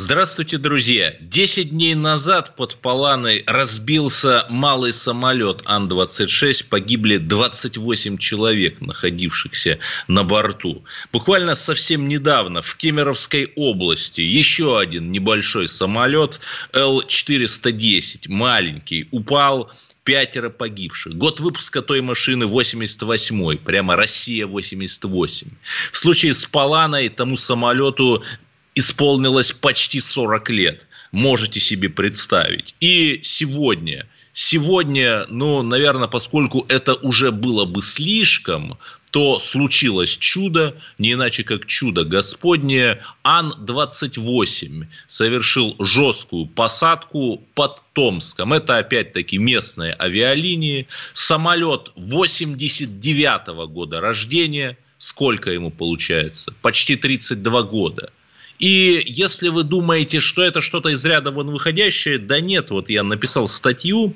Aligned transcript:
Здравствуйте, 0.00 0.58
друзья! 0.58 1.16
Десять 1.20 1.70
дней 1.70 1.96
назад 1.96 2.54
под 2.54 2.76
Паланой 2.76 3.42
разбился 3.48 4.46
малый 4.48 4.92
самолет 4.92 5.62
Ан-26. 5.64 6.66
Погибли 6.68 7.16
28 7.16 8.16
человек, 8.18 8.80
находившихся 8.80 9.80
на 10.06 10.22
борту. 10.22 10.84
Буквально 11.12 11.56
совсем 11.56 12.06
недавно 12.06 12.62
в 12.62 12.76
Кемеровской 12.76 13.52
области 13.56 14.20
еще 14.20 14.78
один 14.78 15.10
небольшой 15.10 15.66
самолет 15.66 16.38
Л-410, 16.74 18.28
маленький, 18.28 19.08
упал 19.10 19.72
пятеро 20.04 20.48
погибших. 20.48 21.16
Год 21.16 21.40
выпуска 21.40 21.82
той 21.82 22.02
машины 22.02 22.44
88-й, 22.44 23.58
прямо 23.58 23.96
Россия 23.96 24.46
88. 24.46 25.48
В 25.90 25.96
случае 25.96 26.34
с 26.34 26.46
Паланой 26.46 27.08
тому 27.08 27.36
самолету 27.36 28.22
исполнилось 28.78 29.52
почти 29.52 30.00
40 30.00 30.50
лет. 30.50 30.86
Можете 31.10 31.58
себе 31.58 31.88
представить. 31.88 32.74
И 32.80 33.20
сегодня, 33.22 34.06
сегодня, 34.32 35.26
ну, 35.28 35.62
наверное, 35.62 36.06
поскольку 36.06 36.64
это 36.68 36.94
уже 36.94 37.32
было 37.32 37.64
бы 37.64 37.82
слишком, 37.82 38.78
то 39.10 39.40
случилось 39.40 40.16
чудо, 40.16 40.76
не 40.98 41.14
иначе 41.14 41.42
как 41.42 41.66
чудо 41.66 42.04
Господнее. 42.04 43.02
Ан-28 43.24 44.86
совершил 45.06 45.74
жесткую 45.80 46.46
посадку 46.46 47.42
под 47.54 47.82
Томском. 47.94 48.52
Это 48.52 48.76
опять-таки 48.78 49.38
местные 49.38 49.96
авиалинии. 49.98 50.86
Самолет 51.14 51.90
89 51.96 53.48
-го 53.48 53.66
года 53.66 54.00
рождения. 54.00 54.76
Сколько 54.98 55.50
ему 55.50 55.70
получается? 55.70 56.52
Почти 56.60 56.96
32 56.96 57.62
года. 57.62 58.12
И 58.58 59.02
если 59.06 59.48
вы 59.48 59.62
думаете, 59.62 60.20
что 60.20 60.42
это 60.42 60.60
что-то 60.60 60.88
из 60.88 61.04
ряда 61.04 61.30
вон 61.30 61.50
выходящее, 61.50 62.18
да 62.18 62.40
нет, 62.40 62.70
вот 62.70 62.90
я 62.90 63.04
написал 63.04 63.48
статью 63.48 64.14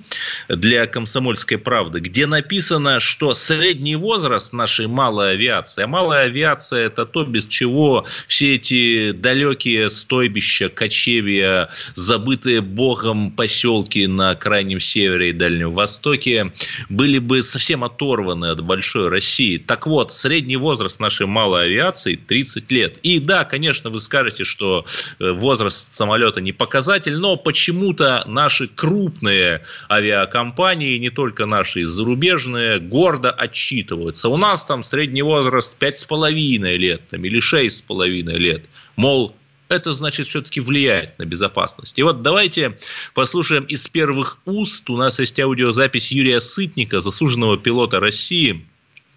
для 0.48 0.86
«Комсомольской 0.86 1.58
правды», 1.58 2.00
где 2.00 2.26
написано, 2.26 2.98
что 2.98 3.34
средний 3.34 3.96
возраст 3.96 4.52
нашей 4.52 4.88
малой 4.88 5.32
авиации, 5.32 5.84
а 5.84 5.86
малая 5.86 6.26
авиация– 6.26 6.86
это 6.86 7.06
то, 7.06 7.24
без 7.24 7.46
чего 7.46 8.04
все 8.26 8.56
эти 8.56 9.12
далекие 9.12 9.88
стойбища, 9.90 10.68
кочевья, 10.68 11.68
забытые 11.94 12.60
богом 12.60 13.30
поселки 13.30 14.06
на 14.06 14.34
крайнем 14.34 14.80
севере 14.80 15.30
и 15.30 15.32
Дальнем 15.32 15.72
Востоке 15.72 16.52
были 16.88 17.18
бы 17.18 17.42
совсем 17.42 17.84
оторваны 17.84 18.46
от 18.46 18.60
большой 18.60 19.08
России. 19.08 19.58
Так 19.58 19.86
вот, 19.86 20.12
средний 20.12 20.56
возраст 20.56 20.98
нашей 20.98 21.26
малой 21.26 21.66
авиации– 21.66 22.16
30 22.26 22.70
лет. 22.72 22.98
И 23.02 23.20
да, 23.20 23.44
конечно, 23.44 23.90
вы 23.90 24.00
скажете, 24.00 24.31
скажете, 24.32 24.44
что 24.44 24.84
э, 25.18 25.32
возраст 25.32 25.92
самолета 25.92 26.40
не 26.40 26.52
показатель, 26.52 27.16
но 27.16 27.36
почему-то 27.36 28.24
наши 28.26 28.68
крупные 28.68 29.62
авиакомпании, 29.90 30.98
не 30.98 31.10
только 31.10 31.46
наши 31.46 31.86
зарубежные, 31.86 32.78
гордо 32.78 33.30
отчитываются. 33.30 34.28
У 34.28 34.36
нас 34.36 34.64
там 34.64 34.82
средний 34.82 35.22
возраст 35.22 35.76
5,5 35.78 36.76
лет 36.76 37.02
там, 37.10 37.24
или 37.24 37.40
6,5 37.40 38.38
лет. 38.38 38.64
Мол, 38.96 39.34
это 39.68 39.92
значит 39.92 40.28
все-таки 40.28 40.60
влияет 40.60 41.18
на 41.18 41.24
безопасность. 41.24 41.98
И 41.98 42.02
вот 42.02 42.22
давайте 42.22 42.76
послушаем 43.14 43.64
из 43.64 43.88
первых 43.88 44.38
уст. 44.44 44.90
У 44.90 44.96
нас 44.96 45.18
есть 45.18 45.40
аудиозапись 45.40 46.12
Юрия 46.12 46.40
Сытника, 46.40 47.00
заслуженного 47.00 47.58
пилота 47.58 48.00
России, 48.00 48.66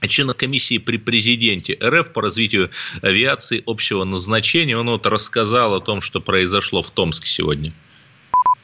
члена 0.08 0.34
комиссии 0.34 0.78
при 0.78 0.98
президенте 0.98 1.78
РФ 1.82 2.14
по 2.14 2.22
развитию 2.22 2.72
авиации 3.02 3.64
общего 3.66 4.04
назначения. 4.04 4.78
Он 4.78 4.90
вот 4.90 5.06
рассказал 5.06 5.76
о 5.76 5.82
том, 5.82 6.02
что 6.02 6.22
произошло 6.22 6.82
в 6.82 6.92
Томске 6.92 7.28
сегодня. 7.28 7.74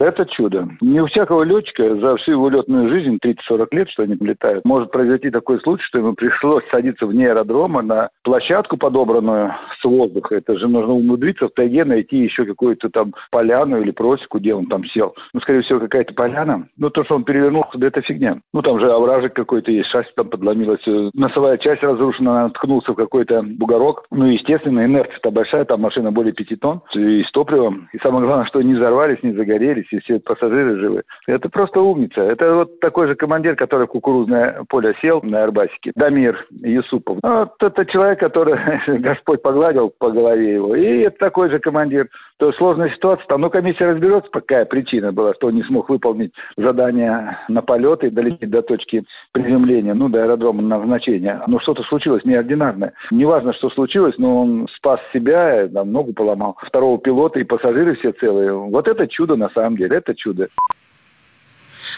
Это 0.02 0.26
чудо. 0.26 0.68
Не 0.82 1.00
у 1.00 1.06
всякого 1.06 1.44
летчика 1.44 1.96
за 1.96 2.16
всю 2.18 2.32
его 2.32 2.50
летную 2.50 2.90
жизнь, 2.90 3.20
30-40 3.24 3.68
лет, 3.72 3.90
что 3.92 4.02
они 4.02 4.16
летают, 4.20 4.66
может 4.66 4.90
произойти 4.90 5.30
такой 5.30 5.60
случай, 5.62 5.84
что 5.84 6.00
ему 6.00 6.14
пришлось 6.18 6.64
садиться 6.72 7.06
вне 7.06 7.30
аэродрома 7.30 7.84
на 7.84 8.10
площадку, 8.24 8.78
подобранную 8.78 9.54
с 9.80 9.84
воздуха. 9.84 10.36
Это 10.36 10.58
же 10.58 10.68
нужно 10.68 10.94
умудриться 10.94 11.48
в 11.48 11.54
тайге 11.54 11.86
найти 11.86 12.18
еще 12.18 12.46
какую-то 12.46 12.90
там 12.90 13.14
поляну 13.30 13.80
или 13.80 13.92
просеку, 13.92 14.40
где 14.40 14.56
он 14.56 14.66
там 14.66 14.84
сел. 14.86 15.14
Ну, 15.34 15.40
скорее 15.42 15.62
всего, 15.62 15.80
какая-то 15.80 16.16
поляна. 16.16 16.68
Ну, 16.78 16.90
то, 16.90 17.04
что 17.04 17.16
он 17.16 17.24
перевернулся, 17.24 17.78
да 17.78 17.88
это 17.88 18.02
фигня. 18.02 18.40
Ну, 18.54 18.64
там 18.64 18.80
же 18.80 18.92
овражек 18.92 19.34
какой-то 19.34 19.72
есть, 19.72 19.90
шасси 19.90 20.10
там 20.16 20.30
подломилось, 20.30 20.82
носовая 21.14 21.58
часть 21.60 21.84
разрушена, 21.84 22.44
наткнулся 22.44 22.94
в 22.94 22.96
какой-то 22.96 23.44
бугорок. 23.44 24.06
Ну, 24.10 24.26
естественно, 24.26 24.84
инерция-то 24.84 25.30
большая, 25.30 25.66
там 25.66 25.82
машина 25.82 26.12
более 26.12 26.34
5 26.34 26.60
тонн, 26.60 26.82
и 26.96 27.22
с 27.22 27.32
топливом. 27.32 27.88
И 27.94 28.00
самое 28.00 28.26
главное, 28.26 28.48
что 28.48 28.64
не 28.64 28.74
взорвались, 28.74 29.22
не 29.22 29.34
загорелись 29.34 29.91
и 29.92 30.00
все 30.00 30.20
пассажиры 30.20 30.80
живы. 30.80 31.04
Это 31.28 31.50
просто 31.50 31.82
умница. 31.82 32.22
Это 32.22 32.56
вот 32.56 32.80
такой 32.80 33.08
же 33.08 33.16
командир, 33.16 33.56
который 33.56 33.88
в 33.88 33.92
кукурузное 33.92 34.64
поле 34.70 34.96
сел 35.02 35.22
на 35.24 35.44
Арбасике, 35.44 35.92
Дамир 35.96 36.46
Юсупов. 36.52 37.20
Вот 37.22 37.56
это 37.62 37.86
человек, 37.86 38.20
который 38.20 38.58
Господь 39.00 39.42
погладил 39.42 39.94
по 39.98 40.12
голове 40.12 40.54
его. 40.54 40.76
И 40.76 41.02
это 41.02 41.18
такой 41.18 41.50
же 41.50 41.60
командир. 41.60 42.10
То 42.42 42.52
сложная 42.54 42.90
ситуация. 42.90 43.24
Там, 43.28 43.42
ну, 43.42 43.52
комиссия 43.52 43.86
разберется, 43.86 44.28
какая 44.32 44.66
причина 44.66 45.12
была, 45.12 45.36
что 45.36 45.50
он 45.50 45.54
не 45.54 45.64
смог 45.64 45.90
выполнить 45.90 46.34
задание 46.58 47.38
на 47.48 47.62
полет 47.62 48.04
и 48.04 48.10
долететь 48.10 48.50
до 48.50 48.64
точки 48.64 49.04
приземления, 49.32 49.94
ну, 49.94 50.10
до 50.10 50.24
аэродрома 50.24 50.64
назначения. 50.64 51.40
Но 51.46 51.60
что-то 51.60 51.84
случилось 51.84 52.26
неординарное. 52.26 52.94
Неважно, 53.12 53.54
что 53.54 53.70
случилось, 53.70 54.16
но 54.18 54.42
он 54.42 54.68
спас 54.76 55.00
себя, 55.14 55.68
там, 55.68 55.92
ногу 55.92 56.14
поломал. 56.14 56.58
Второго 56.64 56.98
пилота 56.98 57.40
и 57.40 57.44
пассажиры 57.44 57.96
все 57.98 58.12
целые. 58.14 58.54
Вот 58.54 58.88
это 58.88 59.08
чудо 59.08 59.36
на 59.36 59.50
самом 59.52 59.78
деле. 59.78 59.98
Это 59.98 60.16
чудо. 60.16 60.48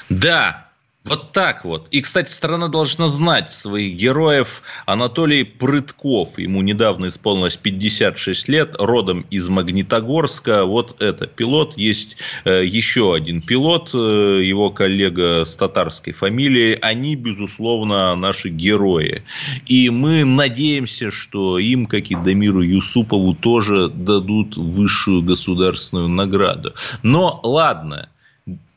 Да, 0.09 0.72
вот 1.05 1.33
так 1.33 1.65
вот. 1.65 1.87
И, 1.91 1.99
кстати, 1.99 2.31
страна 2.31 2.69
должна 2.69 3.09
знать 3.09 3.51
своих 3.51 3.95
героев. 3.95 4.63
Анатолий 4.85 5.43
Прытков, 5.43 6.39
ему 6.39 6.61
недавно 6.61 7.09
исполнилось 7.09 7.57
56 7.57 8.47
лет, 8.47 8.75
родом 8.79 9.25
из 9.29 9.49
Магнитогорска. 9.49 10.63
Вот 10.63 11.01
это 11.01 11.27
пилот. 11.27 11.77
Есть 11.77 12.17
э, 12.45 12.63
еще 12.63 13.13
один 13.13 13.41
пилот, 13.41 13.89
э, 13.93 13.97
его 14.43 14.69
коллега 14.69 15.43
с 15.43 15.57
татарской 15.57 16.13
фамилией. 16.13 16.77
Они, 16.81 17.17
безусловно, 17.17 18.15
наши 18.15 18.47
герои. 18.47 19.23
И 19.65 19.89
мы 19.89 20.23
надеемся, 20.23 21.11
что 21.11 21.59
им, 21.59 21.85
как 21.85 22.11
и 22.11 22.15
Дамиру 22.15 22.61
Юсупову, 22.61 23.35
тоже 23.35 23.89
дадут 23.89 24.55
высшую 24.55 25.21
государственную 25.21 26.07
награду. 26.07 26.73
Но 27.01 27.41
ладно, 27.43 28.07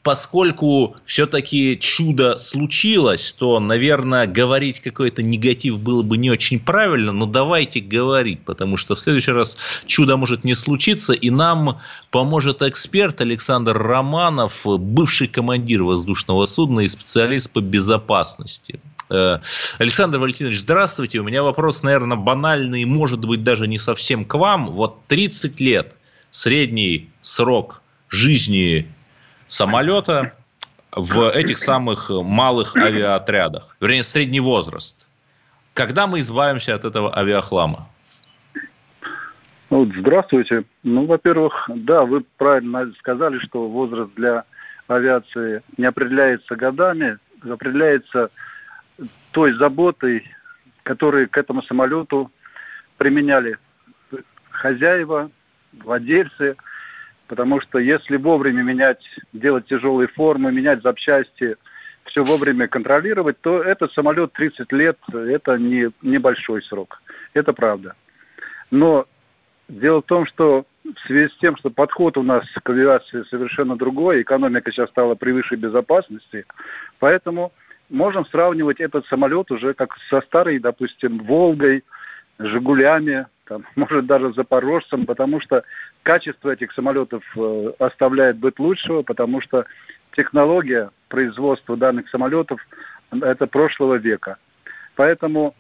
поскольку 0.06 0.94
все-таки 1.04 1.76
чудо 1.80 2.38
случилось, 2.38 3.32
то, 3.32 3.58
наверное, 3.58 4.28
говорить 4.28 4.80
какой-то 4.80 5.20
негатив 5.20 5.80
было 5.80 6.04
бы 6.04 6.16
не 6.16 6.30
очень 6.30 6.60
правильно, 6.60 7.10
но 7.10 7.26
давайте 7.26 7.80
говорить, 7.80 8.44
потому 8.44 8.76
что 8.76 8.94
в 8.94 9.00
следующий 9.00 9.32
раз 9.32 9.58
чудо 9.84 10.16
может 10.16 10.44
не 10.44 10.54
случиться, 10.54 11.12
и 11.12 11.28
нам 11.28 11.80
поможет 12.12 12.62
эксперт 12.62 13.20
Александр 13.20 13.76
Романов, 13.76 14.64
бывший 14.64 15.26
командир 15.26 15.82
воздушного 15.82 16.46
судна 16.46 16.82
и 16.82 16.88
специалист 16.88 17.50
по 17.50 17.60
безопасности. 17.60 18.78
Э, 19.10 19.40
Александр 19.78 20.18
Валентинович, 20.18 20.60
здравствуйте. 20.60 21.18
У 21.18 21.24
меня 21.24 21.42
вопрос, 21.42 21.82
наверное, 21.82 22.16
банальный, 22.16 22.84
может 22.84 23.24
быть, 23.24 23.42
даже 23.42 23.66
не 23.66 23.78
совсем 23.78 24.24
к 24.24 24.34
вам. 24.34 24.70
Вот 24.70 25.02
30 25.08 25.58
лет 25.58 25.96
средний 26.30 27.10
срок 27.22 27.82
жизни 28.08 28.86
самолета 29.46 30.32
в 30.92 31.30
этих 31.30 31.58
самых 31.58 32.10
малых 32.10 32.76
авиаотрядах, 32.76 33.76
вернее, 33.80 34.02
средний 34.02 34.40
возраст. 34.40 35.06
Когда 35.74 36.06
мы 36.06 36.20
избавимся 36.20 36.74
от 36.74 36.84
этого 36.84 37.16
авиахлама? 37.16 37.88
Здравствуйте. 39.70 40.64
Ну, 40.84 41.06
во-первых, 41.06 41.68
да, 41.68 42.04
вы 42.04 42.24
правильно 42.38 42.90
сказали, 42.98 43.38
что 43.40 43.68
возраст 43.68 44.10
для 44.14 44.44
авиации 44.86 45.62
не 45.76 45.84
определяется 45.84 46.56
годами, 46.56 47.18
определяется 47.42 48.30
той 49.32 49.52
заботой, 49.54 50.24
которую 50.84 51.28
к 51.28 51.36
этому 51.36 51.62
самолету 51.62 52.30
применяли 52.96 53.58
хозяева, 54.50 55.30
владельцы– 55.72 56.56
Потому 57.28 57.60
что 57.60 57.78
если 57.78 58.16
вовремя 58.16 58.62
менять, 58.62 59.02
делать 59.32 59.66
тяжелые 59.66 60.08
формы, 60.08 60.52
менять 60.52 60.82
запчасти, 60.82 61.56
все 62.04 62.24
вовремя 62.24 62.68
контролировать, 62.68 63.40
то 63.40 63.60
этот 63.62 63.92
самолет 63.92 64.32
30 64.32 64.72
лет– 64.72 64.96
это 65.12 65.58
не 65.58 65.90
небольшой 66.02 66.62
срок. 66.62 67.02
Это 67.34 67.52
правда. 67.52 67.94
Но 68.70 69.06
дело 69.68 70.02
в 70.02 70.06
том, 70.06 70.26
что 70.26 70.66
в 70.84 71.06
связи 71.06 71.28
с 71.28 71.38
тем, 71.38 71.56
что 71.56 71.70
подход 71.70 72.16
у 72.16 72.22
нас 72.22 72.44
к 72.62 72.70
авиации 72.70 73.24
совершенно 73.28 73.76
другой, 73.76 74.22
экономика 74.22 74.70
сейчас 74.70 74.88
стала 74.90 75.16
превыше 75.16 75.56
безопасности, 75.56 76.46
поэтому 77.00 77.52
можем 77.88 78.24
сравнивать 78.26 78.80
этот 78.80 79.04
самолет 79.06 79.50
уже 79.50 79.74
как 79.74 79.96
со 80.08 80.20
старой, 80.22 80.60
допустим, 80.60 81.18
«Волгой», 81.18 81.82
«Жигулями», 82.38 83.26
там, 83.46 83.64
может 83.76 84.06
даже 84.06 84.32
«Запорожцем», 84.32 85.06
потому 85.06 85.40
что 85.40 85.64
качество 86.02 86.50
этих 86.50 86.72
самолетов 86.72 87.22
э, 87.36 87.72
оставляет 87.78 88.38
быть 88.38 88.58
лучшего, 88.58 89.02
потому 89.02 89.40
что 89.40 89.64
технология 90.14 90.90
производства 91.08 91.76
данных 91.76 92.08
самолетов– 92.10 92.60
это 93.10 93.46
прошлого 93.46 93.94
века. 93.94 94.38
Поэтому 94.94 95.54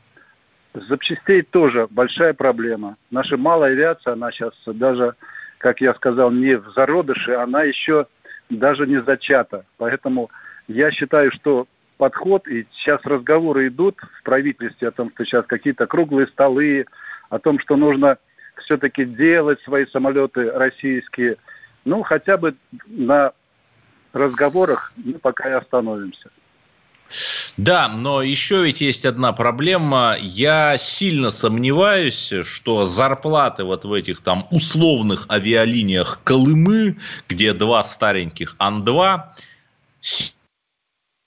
запчастей 0.74 1.42
тоже 1.42 1.86
большая 1.90 2.34
проблема. 2.34 2.96
Наша 3.10 3.36
малая 3.36 3.72
авиация, 3.72 4.14
она 4.14 4.30
сейчас 4.30 4.54
даже, 4.66 5.14
как 5.58 5.80
я 5.80 5.94
сказал, 5.94 6.30
не 6.30 6.56
в 6.56 6.70
зародыше, 6.74 7.32
она 7.32 7.62
еще 7.62 8.06
даже 8.50 8.86
не 8.86 9.02
зачата. 9.02 9.64
Поэтому 9.78 10.30
я 10.68 10.90
считаю, 10.90 11.32
что 11.32 11.66
подход, 11.96 12.46
и 12.48 12.66
сейчас 12.72 13.00
разговоры 13.04 13.68
идут 13.68 13.96
в 14.00 14.22
правительстве 14.22 14.88
о 14.88 14.92
том, 14.92 15.10
что 15.14 15.24
сейчас 15.24 15.46
какие-то 15.46 15.86
круглые 15.86 16.26
столы, 16.28 16.86
о 17.28 17.38
том, 17.38 17.58
что 17.58 17.76
нужно 17.76 18.18
все-таки 18.64 19.04
делать 19.04 19.60
свои 19.62 19.86
самолеты 19.86 20.50
российские. 20.50 21.36
Ну, 21.84 22.02
хотя 22.02 22.36
бы 22.36 22.54
на 22.86 23.32
разговорах 24.12 24.92
мы 24.96 25.14
пока 25.14 25.48
и 25.48 25.52
остановимся. 25.52 26.30
Да, 27.56 27.88
но 27.88 28.20
еще 28.20 28.64
ведь 28.64 28.80
есть 28.80 29.06
одна 29.06 29.32
проблема. 29.32 30.16
Я 30.20 30.76
сильно 30.76 31.30
сомневаюсь, 31.30 32.32
что 32.42 32.84
зарплаты 32.84 33.64
вот 33.64 33.84
в 33.84 33.92
этих 33.92 34.20
там 34.20 34.46
условных 34.50 35.26
авиалиниях 35.30 36.20
Колымы, 36.24 36.98
где 37.28 37.52
два 37.52 37.84
стареньких 37.84 38.56
Ан-2, 38.58 39.22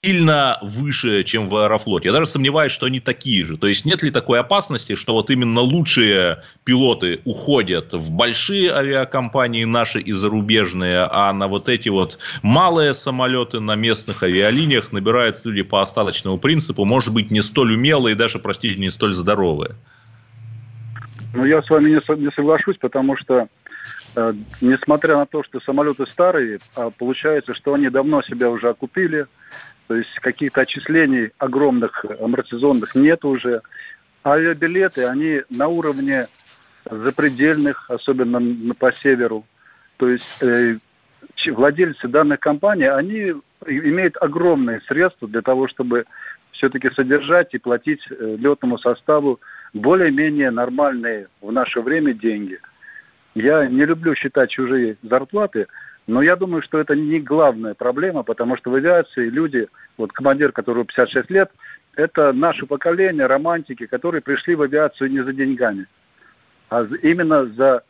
сильно 0.02 0.58
выше, 0.62 1.26
чем 1.26 1.50
в 1.50 1.56
Аэрофлоте. 1.58 2.08
Я 2.08 2.14
даже 2.14 2.26
сомневаюсь, 2.26 2.72
что 2.72 2.86
они 2.86 3.02
такие 3.02 3.44
же. 3.44 3.58
То 3.58 3.68
есть 3.68 3.86
нет 3.86 4.02
ли 4.02 4.12
такой 4.12 4.40
опасности, 4.40 4.96
что 4.96 5.14
вот 5.14 5.30
именно 5.30 5.60
лучшие 5.60 6.44
пилоты 6.64 7.20
уходят 7.26 7.92
в 7.92 8.10
большие 8.10 8.72
авиакомпании 8.72 9.66
наши 9.66 10.00
и 10.00 10.14
зарубежные, 10.14 11.06
а 11.12 11.34
на 11.34 11.48
вот 11.48 11.68
эти 11.68 11.90
вот 11.90 12.18
малые 12.42 12.94
самолеты 12.94 13.60
на 13.60 13.76
местных 13.76 14.24
авиалиниях 14.24 14.94
набираются 14.94 15.50
люди 15.50 15.64
по 15.64 15.82
остаточному 15.82 16.38
принципу, 16.38 16.86
может 16.86 17.14
быть, 17.14 17.30
не 17.30 17.42
столь 17.42 17.74
умелые 17.74 18.16
даже, 18.16 18.40
простите, 18.40 18.80
не 18.80 18.90
столь 18.90 19.14
здоровые. 19.14 19.76
Ну, 21.34 21.44
я 21.44 21.62
с 21.62 21.70
вами 21.70 21.90
не, 21.90 22.22
не 22.22 22.32
соглашусь, 22.32 22.78
потому 22.78 23.18
что 23.18 23.50
э, 24.16 24.34
несмотря 24.62 25.18
на 25.18 25.26
то, 25.26 25.44
что 25.44 25.60
самолеты 25.60 26.06
старые, 26.06 26.58
а 26.78 26.90
получается, 26.90 27.54
что 27.54 27.74
они 27.74 27.90
давно 27.90 28.22
себя 28.22 28.50
уже 28.50 28.70
окупили, 28.70 29.28
то 29.90 29.96
есть 29.96 30.14
каких-то 30.20 30.62
отчислений 30.62 31.32
огромных 31.40 32.06
амортизационных 32.22 32.94
нет 32.94 33.26
уже. 33.26 33.64
Авиабилеты, 34.24 35.06
они 35.06 35.42
на 35.50 35.68
уровне 35.68 36.28
запредельных, 36.86 37.90
особенно 37.90 38.40
по 38.76 38.92
северу. 38.92 39.46
То 39.98 40.10
есть 40.10 40.44
э, 40.44 40.78
владельцы 41.48 42.08
данных 42.08 42.40
компаний, 42.40 42.86
они 42.86 43.34
имеют 43.66 44.16
огромные 44.22 44.80
средства 44.82 45.28
для 45.28 45.42
того, 45.42 45.68
чтобы 45.68 46.06
все-таки 46.52 46.92
содержать 46.92 47.56
и 47.56 47.58
платить 47.58 48.02
э, 48.12 48.36
летному 48.38 48.78
составу 48.78 49.40
более-менее 49.74 50.52
нормальные 50.52 51.30
в 51.42 51.52
наше 51.52 51.82
время 51.82 52.14
деньги. 52.14 52.60
Я 53.34 53.66
не 53.66 53.86
люблю 53.86 54.14
считать 54.14 54.52
чужие 54.52 54.98
зарплаты, 55.02 55.66
но 56.10 56.24
я 56.24 56.36
думаю, 56.36 56.64
что 56.64 56.80
это 56.80 56.96
не 56.96 57.20
главная 57.20 57.76
проблема, 57.76 58.24
потому 58.24 58.58
что 58.58 58.72
в 58.72 58.76
авиации 58.76 59.30
люди, 59.30 59.68
вот 59.96 60.12
командир, 60.12 60.52
которому 60.52 60.86
56 60.86 61.30
лет, 61.30 61.52
это 61.96 62.34
наше 62.34 62.66
поколение, 62.66 63.28
романтики, 63.28 63.86
которые 63.86 64.22
пришли 64.22 64.56
в 64.56 64.64
авиацию 64.64 65.12
не 65.12 65.24
за 65.24 65.34
деньгами, 65.34 65.86
а 66.70 66.88
именно 67.04 67.46
за 67.46 67.84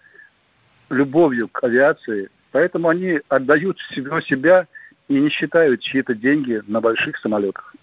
любовью 0.89 1.47
к 1.47 1.63
авиации. 1.63 2.29
Поэтому 2.51 2.89
они 2.89 3.21
отдают 3.29 3.79
всего 3.79 4.19
себя 4.19 4.67
и 5.07 5.13
не 5.13 5.29
считают 5.29 5.79
чьи-то 5.79 6.13
деньги 6.13 6.61
на 6.67 6.81
больших 6.81 7.17
самолетах. 7.19 7.73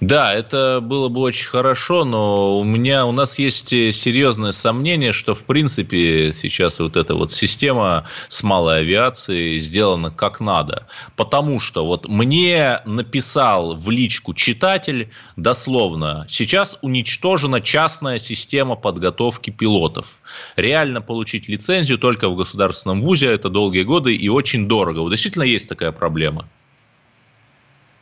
Да, 0.00 0.34
это 0.34 0.80
было 0.82 1.08
бы 1.08 1.22
очень 1.22 1.48
хорошо, 1.48 2.04
но 2.04 2.58
у 2.58 2.64
меня, 2.64 3.06
у 3.06 3.12
нас 3.12 3.38
есть 3.38 3.72
э, 3.72 3.92
серьезное 3.92 4.52
сомнение, 4.52 5.14
что 5.14 5.34
в 5.34 5.44
принципе 5.44 6.34
сейчас 6.34 6.80
вот 6.80 6.96
эта 6.96 7.14
вот 7.14 7.32
система 7.32 8.04
с 8.28 8.42
малой 8.42 8.80
авиацией 8.80 9.58
сделана 9.58 10.10
как 10.10 10.40
надо. 10.40 10.86
Потому 11.16 11.60
что 11.60 11.86
вот 11.86 12.06
мне 12.08 12.80
написал 12.84 13.74
в 13.74 13.88
личку 13.90 14.34
читатель 14.34 15.10
дословно, 15.36 16.26
сейчас 16.28 16.76
уничтожена 16.82 17.62
частная 17.62 18.18
система 18.18 18.76
подготовки 18.76 19.48
пилотов. 19.48 20.16
Реально 20.56 21.00
получить 21.00 21.48
лицензию 21.48 21.96
только 21.96 22.28
в 22.28 22.36
государственном 22.36 23.00
вузе, 23.00 23.28
это 23.28 23.48
долгие 23.48 23.84
годы 23.84 24.14
и 24.14 24.28
очень 24.28 24.68
дорого. 24.68 24.98
Вот 24.98 25.10
действительно 25.10 25.44
есть 25.44 25.70
такая 25.70 25.92
проблема. 25.92 26.46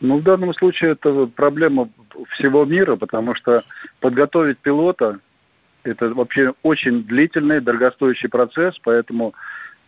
Ну, 0.04 0.16
в 0.16 0.22
данном 0.22 0.52
случае 0.52 0.92
это 0.92 1.24
проблема 1.24 1.88
всего 2.28 2.66
мира, 2.66 2.96
потому 2.96 3.34
что 3.34 3.62
подготовить 4.00 4.58
пилота– 4.58 5.18
это 5.82 6.12
вообще 6.12 6.52
очень 6.62 7.04
длительный, 7.04 7.62
дорогостоящий 7.62 8.28
процесс, 8.28 8.74
поэтому 8.82 9.32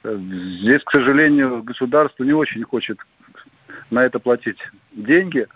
э, 0.04 0.16
здесь, 0.16 0.82
к 0.84 0.90
сожалению, 0.90 1.62
государство 1.62 2.24
не 2.24 2.32
очень 2.32 2.62
хочет 2.64 2.98
на 3.90 4.06
это 4.06 4.18
платить 4.18 4.56
деньги, 4.92 5.46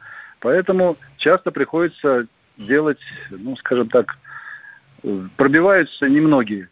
поэтому 0.40 0.98
часто 1.16 1.52
приходится 1.52 2.26
делать, 2.58 3.00
ну, 3.30 3.56
скажем 3.56 3.88
так, 3.88 4.18
э, 5.02 5.28
пробиваются 5.38 6.06
немногие 6.06 6.68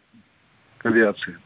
к 0.77 0.85
авиации. 0.85 1.39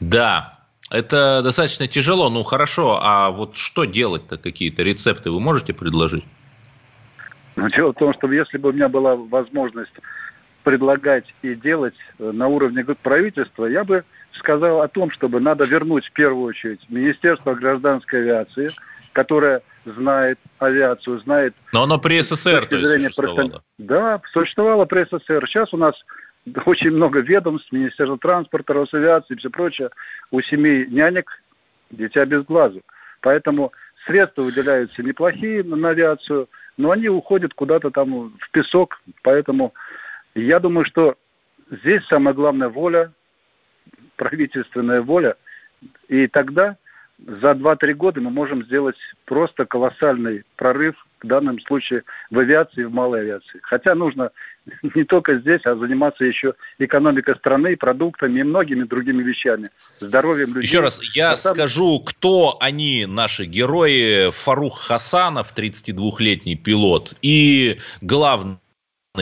Да, 0.00 0.55
это 0.90 1.42
достаточно 1.42 1.86
тяжело. 1.86 2.30
Ну, 2.30 2.42
хорошо, 2.42 2.98
а 3.02 3.30
вот 3.30 3.56
что 3.56 3.84
делать-то? 3.84 4.38
Какие-то 4.38 4.82
рецепты 4.82 5.30
вы 5.30 5.40
можете 5.40 5.72
предложить? 5.72 6.24
Ну, 7.56 7.66
дело 7.68 7.92
в 7.92 7.96
том, 7.96 8.14
что 8.14 8.30
если 8.30 8.58
бы 8.58 8.68
у 8.68 8.72
меня 8.72 8.88
была 8.88 9.16
возможность 9.16 9.92
предлагать 10.62 11.24
и 11.42 11.54
делать 11.54 11.94
э, 12.18 12.30
на 12.32 12.48
уровне 12.48 12.84
правительства, 12.84 13.66
я 13.66 13.84
бы 13.84 14.04
сказал 14.38 14.82
о 14.82 14.88
том, 14.88 15.10
чтобы 15.10 15.40
надо 15.40 15.64
вернуть 15.64 16.04
в 16.06 16.12
первую 16.12 16.44
очередь 16.44 16.80
Министерство 16.88 17.54
гражданской 17.54 18.20
авиации, 18.20 18.68
которое 19.12 19.62
знает 19.84 20.38
авиацию, 20.58 21.20
знает... 21.20 21.54
Но 21.72 21.84
оно 21.84 21.98
при 21.98 22.20
СССР 22.20 22.66
то 22.66 22.76
есть, 22.76 23.04
существовало. 23.04 23.62
Да, 23.78 24.20
существовало 24.32 24.84
при 24.84 25.04
СССР. 25.04 25.46
Сейчас 25.46 25.72
у 25.72 25.76
нас 25.76 25.94
очень 26.66 26.92
много 26.92 27.20
ведомств, 27.20 27.72
Министерство 27.72 28.18
транспорта, 28.18 28.74
Росавиации 28.74 29.34
и 29.34 29.38
все 29.38 29.50
прочее. 29.50 29.90
У 30.30 30.40
семей 30.40 30.86
нянек 30.86 31.42
дитя 31.90 32.24
без 32.24 32.44
глазу. 32.44 32.82
Поэтому 33.20 33.72
средства 34.06 34.42
выделяются 34.42 35.02
неплохие 35.02 35.62
на 35.64 35.90
авиацию, 35.90 36.48
но 36.76 36.90
они 36.90 37.08
уходят 37.08 37.54
куда-то 37.54 37.90
там 37.90 38.32
в 38.38 38.50
песок. 38.50 39.00
Поэтому 39.22 39.74
я 40.34 40.60
думаю, 40.60 40.84
что 40.84 41.16
здесь 41.70 42.04
самая 42.06 42.34
главная 42.34 42.68
воля, 42.68 43.12
правительственная 44.16 45.02
воля. 45.02 45.36
И 46.08 46.26
тогда 46.28 46.76
за 47.18 47.52
2-3 47.52 47.94
года 47.94 48.20
мы 48.20 48.30
можем 48.30 48.64
сделать 48.64 48.96
просто 49.24 49.64
колоссальный 49.64 50.44
прорыв 50.56 50.94
в 51.26 51.28
данном 51.28 51.60
случае 51.60 52.04
в 52.30 52.38
авиации 52.38 52.82
и 52.82 52.84
в 52.84 52.92
малой 52.92 53.20
авиации. 53.20 53.60
Хотя 53.62 53.94
нужно 53.94 54.30
не 54.94 55.04
только 55.04 55.38
здесь, 55.38 55.60
а 55.64 55.74
заниматься 55.74 56.24
еще 56.24 56.54
экономикой 56.78 57.36
страны, 57.36 57.76
продуктами 57.76 58.40
и 58.40 58.44
многими 58.44 58.84
другими 58.84 59.22
вещами. 59.22 59.68
Здоровьем 60.00 60.48
людей. 60.48 60.62
Еще 60.62 60.80
раз, 60.80 61.02
я 61.14 61.32
а 61.32 61.36
скажу, 61.36 62.00
кто 62.00 62.56
они, 62.60 63.06
наши 63.06 63.44
герои. 63.44 64.30
Фарух 64.30 64.80
Хасанов, 64.86 65.52
32-летний 65.54 66.56
пилот, 66.56 67.14
и 67.22 67.78
главный 68.00 68.58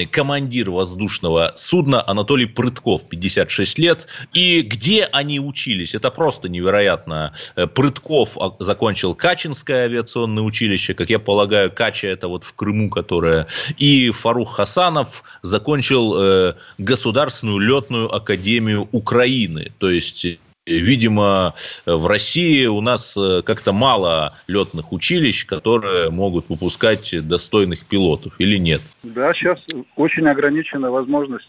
командир 0.06 0.70
воздушного 0.70 1.52
судна 1.56 2.02
Анатолий 2.06 2.46
Прытков, 2.46 3.08
56 3.08 3.78
лет. 3.78 4.06
И 4.32 4.62
где 4.62 5.04
они 5.04 5.40
учились? 5.40 5.94
Это 5.94 6.10
просто 6.10 6.48
невероятно. 6.48 7.32
Э, 7.56 7.66
Прытков 7.66 8.36
закончил 8.58 9.14
Качинское 9.14 9.84
авиационное 9.84 10.42
училище, 10.42 10.94
как 10.94 11.10
я 11.10 11.18
полагаю, 11.18 11.70
Кача 11.70 12.08
это 12.08 12.28
вот 12.28 12.44
в 12.44 12.54
Крыму, 12.54 12.90
которое. 12.90 13.46
И 13.78 14.10
Фарух 14.10 14.56
Хасанов 14.56 15.22
закончил 15.42 16.14
э, 16.16 16.54
Государственную 16.78 17.58
летную 17.58 18.14
академию 18.14 18.88
Украины. 18.92 19.72
То 19.78 19.90
есть 19.90 20.26
видимо, 20.66 21.54
в 21.84 22.06
России 22.06 22.66
у 22.66 22.80
нас 22.80 23.16
э, 23.16 23.42
как-то 23.42 23.72
мало 23.72 24.34
летных 24.46 24.92
училищ, 24.92 25.46
которые 25.46 26.10
могут 26.10 26.48
выпускать 26.48 27.14
достойных 27.26 27.84
пилотов, 27.84 28.34
или 28.38 28.56
нет? 28.56 28.80
Да, 29.02 29.32
сейчас 29.34 29.58
очень 29.96 30.26
ограничена 30.26 30.90
возможность 30.90 31.48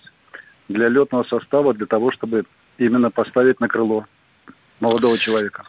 для 0.68 0.90
летного 0.90 1.24
состава 1.24 1.74
для 1.74 1.86
того, 1.86 2.12
чтобы 2.12 2.44
именно 2.78 3.10
поставить 3.10 3.60
на 3.60 3.68
крыло 3.68 4.06
молодого 4.80 5.18
человека. 5.18 5.64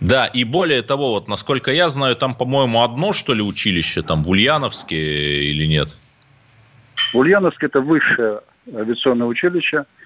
Да, 0.00 0.26
и 0.26 0.44
более 0.44 0.82
того, 0.82 1.12
вот 1.12 1.28
насколько 1.28 1.70
я 1.70 1.88
знаю, 1.88 2.16
там, 2.16 2.34
по-моему, 2.34 2.82
одно, 2.82 3.12
что 3.12 3.32
ли, 3.32 3.42
училище, 3.42 4.02
там, 4.02 4.24
в 4.24 4.28
Ульяновске 4.28 5.44
или 5.44 5.66
нет? 5.66 5.96
В 7.12 7.18
Ульяновске 7.18 7.66
это 7.66 7.80
высшее 7.80 8.40
авиационное 8.74 9.26
училище– 9.26 9.84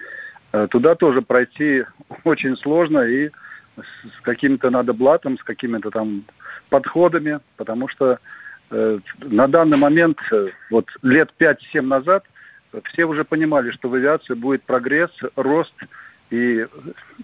туда 0.51 0.95
тоже 0.95 1.21
пройти 1.21 1.85
очень 2.23 2.57
сложно 2.57 2.99
и 2.99 3.29
с 3.77 4.21
каким-то 4.21 4.69
надо 4.69 4.93
блатом, 4.93 5.37
с 5.37 5.43
какими-то 5.43 5.91
там 5.91 6.23
подходами, 6.69 7.39
потому 7.57 7.87
что 7.87 8.19
э, 8.69 8.99
на 9.19 9.47
данный 9.47 9.77
момент, 9.77 10.17
э, 10.31 10.49
вот 10.69 10.87
лет 11.01 11.31
5-7 11.39 11.81
назад, 11.81 12.25
все 12.85 13.05
уже 13.05 13.23
понимали, 13.23 13.71
что 13.71 13.89
в 13.89 13.93
авиации 13.93 14.33
будет 14.33 14.63
прогресс, 14.63 15.11
рост 15.35 15.73
и 16.29 16.65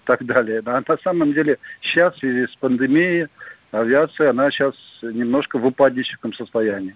так 0.04 0.24
далее. 0.24 0.60
А 0.66 0.82
на 0.86 0.96
самом 0.98 1.32
деле 1.32 1.58
сейчас 1.80 2.14
в 2.14 2.18
связи 2.18 2.46
с 2.46 2.56
пандемией 2.56 3.28
авиация, 3.70 4.30
она 4.30 4.50
сейчас 4.50 4.74
немножко 5.02 5.58
в 5.58 5.66
упадническом 5.66 6.34
состоянии. 6.34 6.94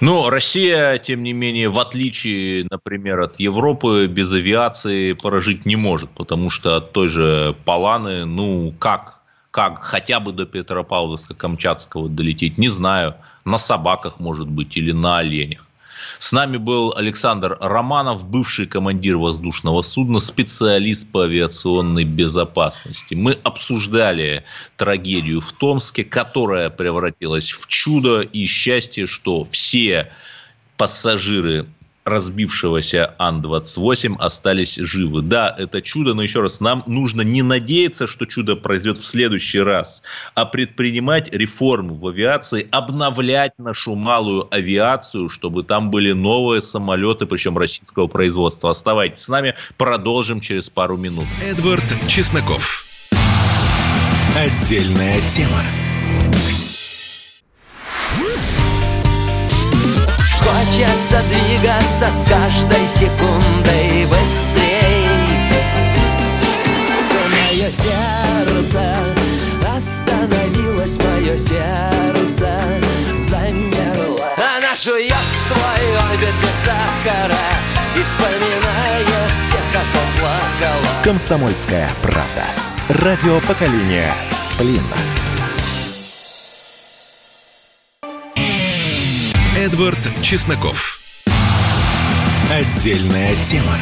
Ну, 0.00 0.28
Россия, 0.30 0.98
тем 0.98 1.22
не 1.22 1.32
менее, 1.32 1.68
в 1.68 1.78
отличие, 1.78 2.66
например, 2.70 3.20
от 3.20 3.38
Европы, 3.38 4.06
без 4.06 4.32
авиации 4.32 5.12
прожить 5.12 5.66
не 5.66 5.76
может, 5.76 6.10
потому 6.10 6.50
что 6.50 6.76
от 6.76 6.92
той 6.92 7.08
же 7.08 7.56
Паланы, 7.64 8.24
ну, 8.24 8.74
как, 8.78 9.20
как 9.50 9.82
хотя 9.82 10.20
бы 10.20 10.32
до 10.32 10.44
Петропавловска-Камчатского 10.44 12.08
долететь, 12.08 12.58
не 12.58 12.68
знаю, 12.68 13.14
на 13.44 13.58
собаках, 13.58 14.18
может 14.18 14.48
быть, 14.48 14.76
или 14.76 14.92
на 14.92 15.18
оленях. 15.18 15.66
С 16.18 16.32
нами 16.32 16.56
был 16.56 16.92
Александр 16.96 17.56
Романов, 17.60 18.28
бывший 18.28 18.66
командир 18.66 19.16
воздушного 19.16 19.82
судна, 19.82 20.18
специалист 20.18 21.10
по 21.10 21.24
авиационной 21.24 22.04
безопасности. 22.04 23.14
Мы 23.14 23.38
обсуждали 23.42 24.44
трагедию 24.76 25.40
в 25.40 25.52
Томске, 25.52 26.04
которая 26.04 26.70
превратилась 26.70 27.50
в 27.50 27.66
чудо 27.66 28.20
и 28.20 28.46
счастье, 28.46 29.06
что 29.06 29.44
все 29.44 30.12
пассажиры 30.76 31.66
разбившегося 32.04 33.14
Ан-28 33.18 34.16
остались 34.18 34.76
живы. 34.76 35.22
Да, 35.22 35.54
это 35.56 35.82
чудо, 35.82 36.14
но 36.14 36.22
еще 36.22 36.40
раз, 36.40 36.60
нам 36.60 36.82
нужно 36.86 37.22
не 37.22 37.42
надеяться, 37.42 38.06
что 38.06 38.26
чудо 38.26 38.56
произойдет 38.56 38.98
в 38.98 39.04
следующий 39.04 39.60
раз, 39.60 40.02
а 40.34 40.44
предпринимать 40.44 41.32
реформы 41.32 41.94
в 41.94 42.06
авиации, 42.06 42.68
обновлять 42.70 43.52
нашу 43.58 43.94
малую 43.94 44.52
авиацию, 44.54 45.28
чтобы 45.28 45.62
там 45.62 45.90
были 45.90 46.12
новые 46.12 46.62
самолеты, 46.62 47.26
причем 47.26 47.56
российского 47.56 48.06
производства. 48.06 48.70
Оставайтесь 48.70 49.22
с 49.22 49.28
нами, 49.28 49.54
продолжим 49.76 50.40
через 50.40 50.70
пару 50.70 50.96
минут. 50.96 51.24
Эдвард 51.44 51.84
Чесноков. 52.08 52.84
Отдельная 54.36 55.20
тема. 55.28 55.62
Хочется 60.52 61.22
двигаться 61.30 62.10
с 62.10 62.28
каждой 62.28 62.86
секундой 62.86 64.06
быстрей 64.06 65.06
Мое 67.30 67.70
сердце 67.70 68.94
остановилось, 69.66 70.98
мое 70.98 71.38
сердце 71.38 72.60
замерло 73.16 74.28
Она 74.36 74.76
жует 74.76 75.14
свой 75.48 75.96
орбит 76.10 76.34
без 76.42 76.66
сахара 76.66 77.48
И 77.96 78.02
вспоминает 78.02 79.06
тех, 79.50 79.68
кто 79.70 80.20
плакала 80.20 81.02
Комсомольская 81.02 81.88
правда. 82.02 82.44
Радио 82.88 83.40
поколения 83.40 84.14
Сплин. 84.32 84.84
Эдвард 89.62 90.10
Чесноков. 90.24 90.98
Отдельная 92.50 93.32
тема. 93.44 93.78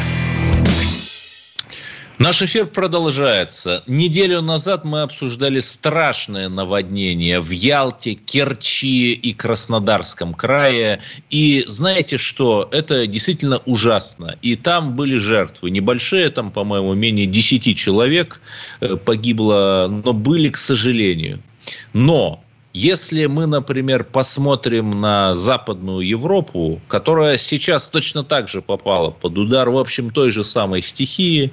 Наш 2.19 2.43
эфир 2.43 2.67
продолжается. 2.67 3.83
Неделю 3.87 4.43
назад 4.43 4.85
мы 4.85 5.01
обсуждали 5.01 5.61
страшное 5.61 6.51
наводнение 6.51 7.41
в 7.41 7.49
Ялте, 7.49 8.13
Керчи 8.13 9.15
и 9.15 9.33
Краснодарском 9.33 10.35
крае. 10.35 11.01
И 11.31 11.65
знаете 11.67 12.19
что? 12.19 12.69
Это 12.73 13.07
действительно 13.07 13.63
ужасно. 13.65 14.37
И 14.43 14.57
там 14.57 14.95
были 14.95 15.17
жертвы. 15.17 15.71
Небольшие, 15.71 16.29
там, 16.29 16.51
по-моему, 16.51 16.93
менее 16.93 17.25
10 17.25 17.75
человек 17.75 18.43
э, 18.83 18.97
погибло, 18.97 19.89
но 20.05 20.13
были, 20.13 20.51
к 20.51 20.59
сожалению. 20.59 21.41
Но 21.95 22.45
если 22.73 23.27
мы, 23.27 23.47
например, 23.47 24.05
посмотрим 24.05 25.01
на 25.01 25.35
Западную 25.35 26.07
Европу, 26.07 26.81
которая 26.89 27.37
сейчас 27.37 27.89
точно 27.89 28.23
так 28.23 28.49
же 28.49 28.63
попала 28.63 29.11
под 29.11 29.39
удар, 29.39 29.69
в 29.71 29.79
общем, 29.79 30.11
той 30.11 30.31
же 30.31 30.45
самой 30.45 30.81
стихии, 30.81 31.53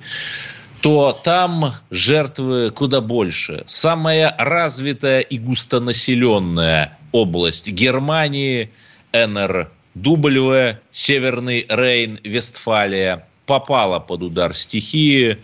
то 0.82 1.20
там 1.24 1.74
жертвы 1.90 2.70
куда 2.70 3.02
больше. 3.02 3.64
Самая 3.66 4.36
развитая 4.38 5.22
и 5.22 5.40
густонаселенная 5.40 6.98
область 7.12 7.68
Германии, 7.68 8.72
НРW, 9.12 10.76
Северный 10.92 11.66
Рейн, 11.68 12.20
Вестфалия, 12.24 13.28
попала 13.48 14.00
под 14.00 14.22
удар 14.22 14.54
стихии. 14.54 15.40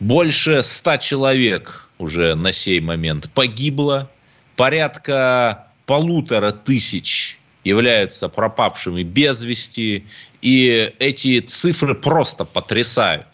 Больше 0.00 0.64
ста 0.64 0.98
человек 0.98 1.88
уже 1.98 2.34
на 2.34 2.50
сей 2.52 2.80
момент 2.80 3.30
погибло 3.32 4.10
порядка 4.56 5.66
полутора 5.86 6.52
тысяч 6.52 7.38
являются 7.64 8.28
пропавшими 8.28 9.02
без 9.02 9.42
вести, 9.42 10.06
и 10.40 10.92
эти 10.98 11.40
цифры 11.40 11.94
просто 11.94 12.44
потрясают. 12.44 13.26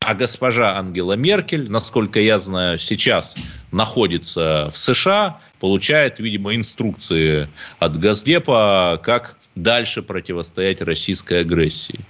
А 0.00 0.14
госпожа 0.14 0.78
Ангела 0.78 1.12
Меркель, 1.12 1.70
насколько 1.70 2.20
я 2.20 2.38
знаю, 2.38 2.78
сейчас 2.78 3.36
находится 3.70 4.70
в 4.72 4.78
США, 4.78 5.40
получает, 5.60 6.18
видимо, 6.18 6.56
инструкции 6.56 7.48
от 7.78 8.00
Газдепа, 8.00 8.98
как 9.02 9.36
дальше 9.54 10.00
противостоять 10.02 10.80
российской 10.80 11.40
агрессии. 11.40 12.00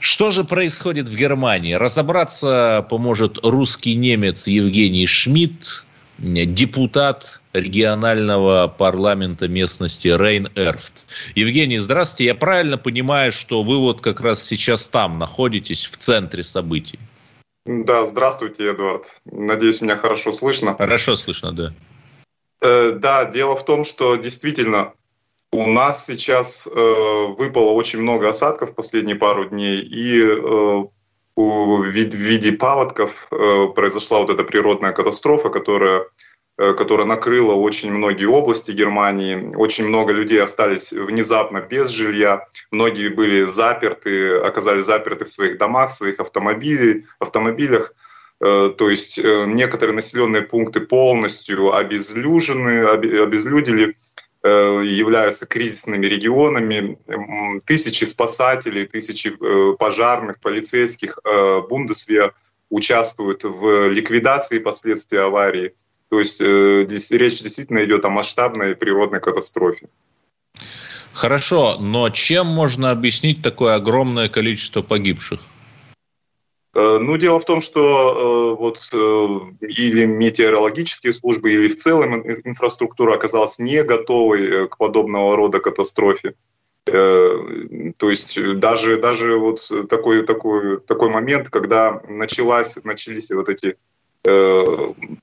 Что 0.00 0.30
же 0.30 0.44
происходит 0.44 1.08
в 1.08 1.16
Германии? 1.16 1.72
Разобраться 1.72 2.86
поможет 2.90 3.38
русский 3.42 3.94
немец 3.94 4.46
Евгений 4.46 5.06
Шмидт, 5.06 5.85
депутат 6.18 7.40
регионального 7.52 8.68
парламента 8.68 9.48
местности 9.48 10.08
Рейн-Эрфт. 10.08 10.92
Евгений, 11.34 11.78
здравствуйте. 11.78 12.24
Я 12.26 12.34
правильно 12.34 12.78
понимаю, 12.78 13.32
что 13.32 13.62
вы 13.62 13.78
вот 13.78 14.00
как 14.00 14.20
раз 14.20 14.42
сейчас 14.42 14.84
там 14.84 15.18
находитесь, 15.18 15.86
в 15.86 15.96
центре 15.96 16.42
событий? 16.42 16.98
Да, 17.66 18.06
здравствуйте, 18.06 18.70
Эдуард. 18.70 19.20
Надеюсь, 19.24 19.80
меня 19.80 19.96
хорошо 19.96 20.32
слышно. 20.32 20.74
Хорошо 20.76 21.16
слышно, 21.16 21.52
да. 21.52 21.74
Э, 22.62 22.92
да, 22.92 23.24
дело 23.24 23.56
в 23.56 23.64
том, 23.64 23.84
что 23.84 24.16
действительно 24.16 24.92
у 25.52 25.66
нас 25.66 26.06
сейчас 26.06 26.66
э, 26.66 27.26
выпало 27.36 27.72
очень 27.72 28.00
много 28.00 28.28
осадков 28.28 28.74
последние 28.74 29.16
пару 29.16 29.48
дней, 29.48 29.80
и 29.80 30.22
э, 30.22 30.84
в 31.36 31.82
виде 31.84 32.52
паводков 32.52 33.28
э, 33.30 33.66
произошла 33.74 34.20
вот 34.20 34.30
эта 34.30 34.42
природная 34.42 34.92
катастрофа, 34.92 35.50
которая 35.50 36.06
э, 36.58 36.72
которая 36.72 37.06
накрыла 37.06 37.52
очень 37.52 37.92
многие 37.92 38.24
области 38.24 38.72
Германии. 38.72 39.54
Очень 39.54 39.88
много 39.88 40.12
людей 40.12 40.42
остались 40.42 40.92
внезапно 40.92 41.60
без 41.60 41.90
жилья. 41.90 42.46
Многие 42.70 43.10
были 43.10 43.44
заперты, 43.44 44.36
оказались 44.36 44.84
заперты 44.84 45.26
в 45.26 45.30
своих 45.30 45.58
домах, 45.58 45.90
в 45.90 45.94
своих 45.94 46.18
автомобилях. 46.18 47.92
Э, 48.40 48.70
то 48.76 48.88
есть 48.88 49.22
некоторые 49.22 49.94
населенные 49.94 50.42
пункты 50.42 50.80
полностью 50.80 51.74
обезлюжены, 51.74 52.86
обезлюдили. 52.86 53.96
Э, 54.46 54.82
являются 54.84 55.44
кризисными 55.44 56.06
регионами. 56.06 56.98
Тысячи 57.64 58.04
спасателей, 58.04 58.86
тысячи 58.86 59.28
э, 59.28 59.76
пожарных, 59.76 60.38
полицейских 60.38 61.18
э, 61.24 61.62
Бундесвер 61.68 62.32
участвуют 62.70 63.42
в 63.42 63.88
ликвидации 63.88 64.60
последствий 64.60 65.18
аварии. 65.18 65.74
То 66.10 66.20
есть 66.20 66.40
речь 66.40 67.42
действительно 67.42 67.84
идет 67.84 68.04
о 68.04 68.10
масштабной 68.10 68.76
природной 68.76 69.20
катастрофе. 69.20 69.88
Хорошо, 71.12 71.78
но 71.80 72.08
чем 72.10 72.46
можно 72.46 72.92
объяснить 72.92 73.42
такое 73.42 73.74
огромное 73.74 74.28
количество 74.28 74.82
погибших? 74.82 75.40
Ну, 76.78 77.16
дело 77.16 77.40
в 77.40 77.44
том, 77.46 77.62
что 77.62 78.54
вот 78.58 78.78
или 78.92 80.04
метеорологические 80.04 81.14
службы, 81.14 81.52
или 81.52 81.68
в 81.68 81.76
целом 81.76 82.20
инфраструктура 82.44 83.14
оказалась 83.14 83.58
не 83.58 83.82
готовой 83.82 84.68
к 84.68 84.76
подобного 84.76 85.36
рода 85.36 85.58
катастрофе. 85.58 86.34
То 86.84 88.10
есть 88.10 88.38
даже, 88.58 88.98
даже 88.98 89.38
вот 89.38 89.60
такой, 89.88 90.26
такой, 90.26 90.78
такой 90.80 91.08
момент, 91.08 91.48
когда 91.48 92.02
началась, 92.08 92.78
начались 92.84 93.30
вот 93.30 93.48
эти 93.48 93.76
Э, 94.28 94.64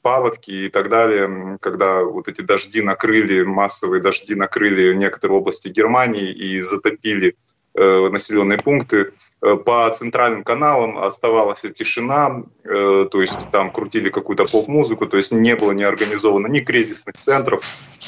паводки 0.02 0.52
и 0.52 0.70
так 0.70 0.88
далее, 0.88 1.58
когда 1.60 2.04
вот 2.04 2.30
эти 2.30 2.40
дожди 2.40 2.82
накрыли, 2.82 3.44
массовые 3.44 4.02
дожди 4.02 4.34
накрыли 4.34 4.94
некоторые 4.94 5.40
области 5.40 5.68
Германии 5.68 6.32
и 6.32 6.62
затопили 6.62 7.36
э, 7.76 8.10
населенные 8.10 8.60
пункты. 8.60 9.12
Э, 9.44 9.58
по 9.58 9.90
центральным 9.90 10.44
каналам 10.44 10.98
оставалась 10.98 11.62
тишина, 11.74 12.44
то 12.64 13.22
есть 13.22 13.52
там 13.52 13.72
крутили 13.72 14.10
какую-то 14.10 14.46
поп-музыку, 14.46 15.06
то 15.06 15.18
есть 15.18 15.34
не 15.34 15.56
было 15.56 15.74
не 15.74 15.84
организовано 15.84 16.48
ни 16.48 16.62
кризисных 16.62 17.18
центров, 17.18 17.66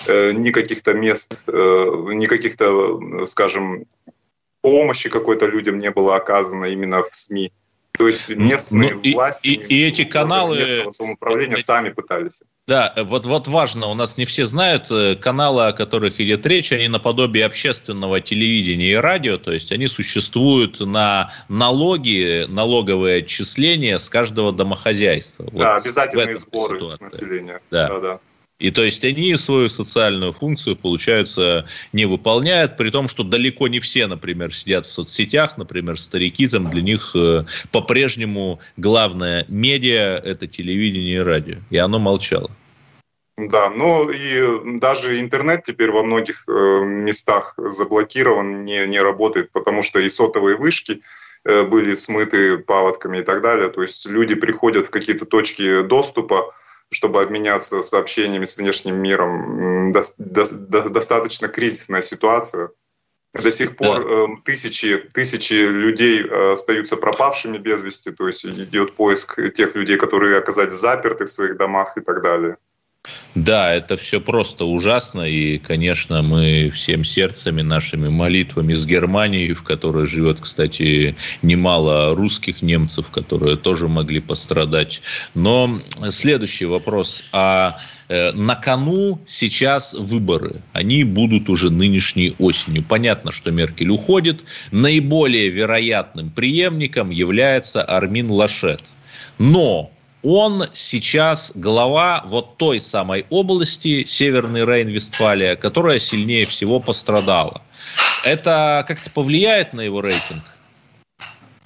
ни 0.08 0.52
каких-то 0.52 0.94
мест, 0.94 1.44
ни 1.48 2.26
каких-то, 2.26 3.26
скажем, 3.26 3.86
помощи 4.62 5.10
какой-то 5.10 5.46
людям 5.46 5.78
не 5.78 5.92
было 5.92 6.16
оказано 6.16 6.66
именно 6.66 7.04
в 7.04 7.14
СМИ. 7.14 7.52
То 7.92 8.08
есть 8.08 8.30
местные 8.30 8.96
ну, 8.96 9.14
власти 9.14 9.50
и, 9.50 9.54
и, 9.54 9.76
и 9.76 9.88
эти 9.88 10.06
каналы 10.06 10.86
самоуправления 10.90 11.58
сами 11.58 11.90
пытались. 11.90 12.44
Да, 12.68 12.94
вот, 12.98 13.28
вот 13.28 13.48
важно, 13.48 13.88
у 13.88 13.94
нас 13.94 14.18
не 14.18 14.26
все 14.26 14.46
знают, 14.46 14.90
э, 14.90 15.16
каналы, 15.16 15.68
о 15.68 15.72
которых 15.72 16.20
идет 16.20 16.48
речь, 16.48 16.72
они 16.72 16.88
наподобие 16.88 17.46
общественного 17.46 18.22
телевидения 18.22 18.90
и 18.90 18.96
радио, 18.96 19.38
то 19.38 19.52
есть 19.52 19.72
они 19.72 19.88
существуют 19.88 20.80
на 20.80 21.32
налоги, 21.48 22.46
налоговые 22.48 23.20
отчисления 23.20 24.00
с 24.00 24.10
каждого 24.10 24.52
домохозяйства. 24.52 25.46
Да, 25.52 25.74
вот 25.76 25.84
обязательные 25.84 26.34
сборы 26.34 26.78
ситуации. 26.80 26.96
с 26.96 27.02
населения. 27.02 27.62
Да. 27.70 27.88
да, 27.88 28.00
да. 28.00 28.20
И 28.58 28.72
то 28.72 28.84
есть 28.84 29.04
они 29.04 29.36
свою 29.36 29.68
социальную 29.68 30.32
функцию, 30.32 30.78
получается, 30.78 31.68
не 31.92 32.06
выполняют, 32.06 32.78
при 32.78 32.90
том, 32.90 33.10
что 33.10 33.24
далеко 33.24 33.68
не 33.68 33.82
все, 33.82 34.08
например, 34.08 34.54
сидят 34.56 34.86
в 34.86 34.92
соцсетях, 34.92 35.58
например, 35.58 36.00
старики, 36.00 36.48
там 36.48 36.70
для 36.70 36.82
них 36.82 37.12
э, 37.16 37.44
по-прежнему 37.72 38.62
главное 38.78 39.46
медиа– 39.50 40.22
это 40.24 40.48
телевидение 40.48 41.16
и 41.16 41.20
радио, 41.20 41.58
и 41.70 41.78
оно 41.78 42.00
молчало. 42.00 42.50
Да, 43.38 43.70
ну 43.70 44.10
и 44.10 44.80
даже 44.80 45.20
интернет 45.20 45.64
теперь 45.64 45.92
во 45.92 46.04
многих 46.04 46.46
э, 46.48 46.52
местах 46.86 47.56
заблокирован, 47.58 48.64
не, 48.64 48.88
не 48.88 49.02
работает, 49.02 49.52
потому 49.52 49.82
что 49.82 50.00
и 50.00 50.08
сотовые 50.08 50.56
вышки 50.56 51.02
э, 51.44 51.64
были 51.64 51.94
смыты 51.94 52.58
паводками 52.58 53.20
и 53.20 53.24
так 53.24 53.42
далее. 53.42 53.68
То 53.68 53.82
есть 53.82 54.08
люди 54.08 54.36
приходят 54.36 54.86
в 54.86 54.92
какие-то 54.92 55.26
точки 55.26 55.82
доступа, 55.82 56.54
чтобы 56.92 57.22
обменяться 57.22 57.82
сообщениями 57.82 58.46
с 58.46 58.58
внешним 58.58 58.98
миром. 59.02 59.92
До, 59.92 60.04
до, 60.18 60.90
достаточно 60.90 61.48
кризисная 61.48 62.02
ситуация. 62.02 62.70
До 63.34 63.52
сих 63.52 63.76
пор 63.76 64.04
да. 64.04 64.10
э, 64.10 64.28
тысячи, 64.46 64.98
тысячи 65.14 65.54
людей 65.54 66.24
э, 66.24 66.54
остаются 66.54 66.96
пропавшими 66.96 67.58
без 67.58 67.84
вести, 67.84 68.12
то 68.12 68.28
есть 68.28 68.46
идет 68.46 68.96
поиск 68.96 69.40
тех 69.54 69.76
людей, 69.76 69.98
которые 69.98 70.38
оказались 70.38 70.74
заперты 70.74 71.26
в 71.26 71.32
своих 71.32 71.58
домах 71.58 71.98
и 71.98 72.02
так 72.02 72.22
далее. 72.22 72.58
Да, 73.36 73.74
это 73.74 73.98
все 73.98 74.22
просто 74.22 74.64
ужасно, 74.64 75.22
и, 75.22 75.58
конечно, 75.58 76.22
мы 76.22 76.70
всем 76.70 77.04
сердцами, 77.04 77.62
нашими 77.62 78.08
молитвами 78.08 78.74
с 78.74 78.86
Германией, 78.86 79.54
в 79.54 79.62
которой 79.62 80.08
живет, 80.08 80.40
кстати, 80.40 81.18
немало 81.42 82.16
русских 82.16 82.62
немцев, 82.62 83.08
которые 83.10 83.58
тоже 83.58 83.90
могли 83.90 84.22
пострадать. 84.22 85.02
Но 85.34 85.78
следующий 86.12 86.64
вопрос. 86.66 87.28
А 87.34 87.78
э, 88.08 88.32
на 88.32 88.56
кону 88.56 89.20
сейчас 89.28 89.94
выборы. 89.94 90.62
Они 90.72 91.04
будут 91.04 91.50
уже 91.50 91.70
нынешней 91.70 92.36
осенью. 92.40 92.86
Понятно, 92.88 93.34
что 93.34 93.52
Меркель 93.52 93.90
уходит. 93.90 94.46
Наиболее 94.72 95.50
вероятным 95.50 96.30
преемником 96.30 97.10
является 97.10 97.84
Армин 97.84 98.32
Лашет. 98.32 98.82
Но 99.38 99.92
он 100.26 100.64
сейчас 100.74 101.52
глава 101.54 102.24
вот 102.26 102.58
той 102.58 102.80
самой 102.80 103.28
области, 103.30 104.06
Северный 104.06 104.62
Рейн-Вестфалия, 104.62 105.56
которая 105.56 106.00
сильнее 106.00 106.48
всего 106.48 106.80
пострадала. 106.80 107.62
Это 108.24 108.84
как-то 108.88 109.12
повлияет 109.12 109.74
на 109.74 109.82
его 109.82 110.02
рейтинг? 110.02 110.44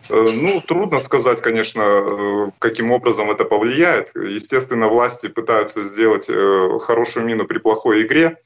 Э, 0.10 0.26
ну, 0.34 0.60
трудно 0.60 1.00
сказать, 1.00 1.41
конечно, 1.41 1.82
э, 1.82 2.52
каким 2.60 2.91
образом 2.91 3.32
это 3.32 3.45
повлияет. 3.45 4.12
Естественно, 4.15 4.89
власти 4.89 5.28
пытаются 5.28 5.82
сделать 5.82 6.30
э, 6.30 6.80
хорошую 6.82 7.26
мину 7.26 7.45
при 7.45 7.60
плохой 7.60 8.02
игре. 8.02 8.38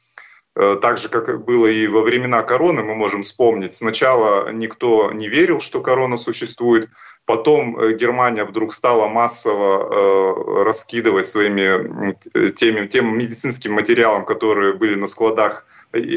Так 0.56 1.00
же, 1.00 1.10
как 1.10 1.44
было 1.46 1.66
и 1.66 1.88
во 1.88 2.02
времена 2.02 2.44
короны, 2.44 2.84
мы 2.84 2.94
можем 2.94 3.24
вспомнить. 3.24 3.74
Сначала 3.74 4.52
никто 4.52 5.12
не 5.12 5.28
верил, 5.28 5.60
что 5.60 5.82
корона 5.82 6.16
существует. 6.16 6.90
Потом 7.26 7.80
э, 7.80 7.94
Германия 7.94 8.44
вдруг 8.44 8.74
стала 8.74 9.08
массово 9.08 9.88
э, 9.88 10.64
раскидывать 10.64 11.28
своими 11.28 12.16
теми, 12.52 12.88
тем 12.88 13.18
медицинским 13.18 13.74
материалом, 13.74 14.26
которые 14.26 14.74
были 14.74 14.96
на 14.96 15.08
складах, 15.08 15.66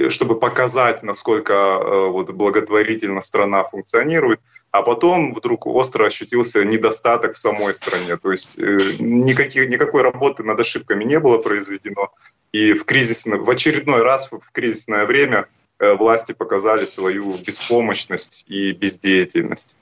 чтобы 0.09 0.39
показать, 0.39 1.05
насколько 1.05 1.53
э, 1.53 2.09
вот, 2.09 2.31
благотворительно 2.33 3.21
страна 3.21 3.63
функционирует. 3.63 4.41
А 4.77 4.83
потом 4.83 5.33
вдруг 5.33 5.67
остро 5.67 6.05
ощутился 6.05 6.63
недостаток 6.63 7.33
в 7.33 7.39
самой 7.39 7.73
стране. 7.73 8.19
То 8.19 8.31
есть 8.31 8.59
э, 8.59 8.77
никаких, 8.99 9.71
никакой 9.71 10.03
работы 10.03 10.43
над 10.43 10.61
ошибками 10.61 11.03
не 11.03 11.19
было 11.19 11.39
произведено. 11.39 12.13
И 12.53 12.75
в, 12.75 12.85
кризисное, 12.85 13.39
в 13.39 13.49
очередной 13.49 14.03
раз 14.03 14.31
в 14.31 14.53
кризисное 14.53 15.07
время 15.07 15.49
э, 15.79 15.95
власти 15.95 16.33
показали 16.33 16.85
свою 16.85 17.39
беспомощность 17.39 18.45
и 18.49 18.73
бездеятельность. 18.73 19.79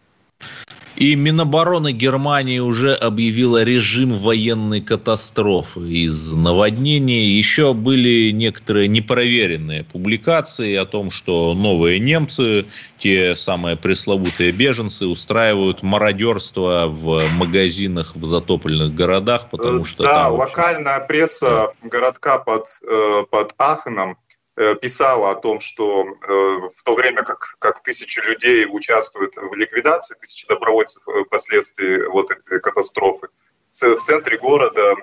И 0.97 1.17
Минобороны 1.17 1.93
Германии 1.93 2.61
уже 2.61 2.95
объявила 2.95 3.65
режим 3.65 4.13
военной 4.13 4.81
катастрофы 4.81 5.81
из 5.81 6.31
наводнений. 6.31 7.25
Еще 7.25 7.75
были 7.75 8.31
некоторые 8.31 8.87
непроверенные 8.87 9.83
публикации 9.83 10.77
о 10.77 10.87
том, 10.87 11.11
что 11.11 11.53
новые 11.55 11.99
немцы, 11.99 12.67
те 12.99 13.35
самые 13.35 13.77
пресловутые 13.77 14.53
беженцы, 14.53 15.07
устраивают 15.07 15.83
мародерство 15.83 16.87
в 16.89 17.29
магазинах 17.29 18.15
в 18.15 18.25
затопленных 18.25 18.95
городах, 18.95 19.49
потому 19.51 19.85
что... 19.85 20.05
Да, 20.05 20.29
там, 20.29 20.35
локальная 20.35 21.01
пресса 21.01 21.73
городка 21.83 22.39
под, 22.39 22.67
э, 22.89 23.25
под 23.29 23.53
Ахеном 23.59 24.17
Э, 24.34 24.34
писала 24.57 25.33
о 25.33 25.35
том, 25.35 25.61
что 25.61 26.05
э, 26.05 26.09
в 26.29 26.83
то 26.85 26.95
время 26.95 27.23
как, 27.23 27.57
как 27.59 27.83
тысячи 27.83 28.21
людей 28.21 28.67
участвуют 28.71 29.37
в 29.37 29.53
ликвидации, 29.55 30.15
тысячи 30.15 30.47
добровольцев 30.47 31.03
э, 31.09 31.25
последствий 31.29 32.07
вот 32.07 32.31
этой 32.31 32.61
катастрофы, 32.61 33.29
в 33.73 34.03
центре 34.03 34.39
города 34.39 34.95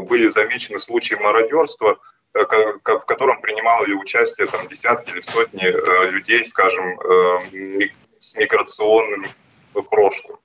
были 0.00 0.28
замечены 0.28 0.78
случаи 0.78 1.14
мародерства, 1.16 1.98
в 2.32 3.04
котором 3.04 3.42
принимали 3.42 3.92
участие 3.92 4.46
там, 4.46 4.66
десятки 4.66 5.10
или 5.10 5.20
сотни 5.20 5.66
людей, 6.10 6.42
скажем, 6.46 6.98
с 8.18 8.34
миграционным 8.34 9.30
прошлым. 9.90 10.38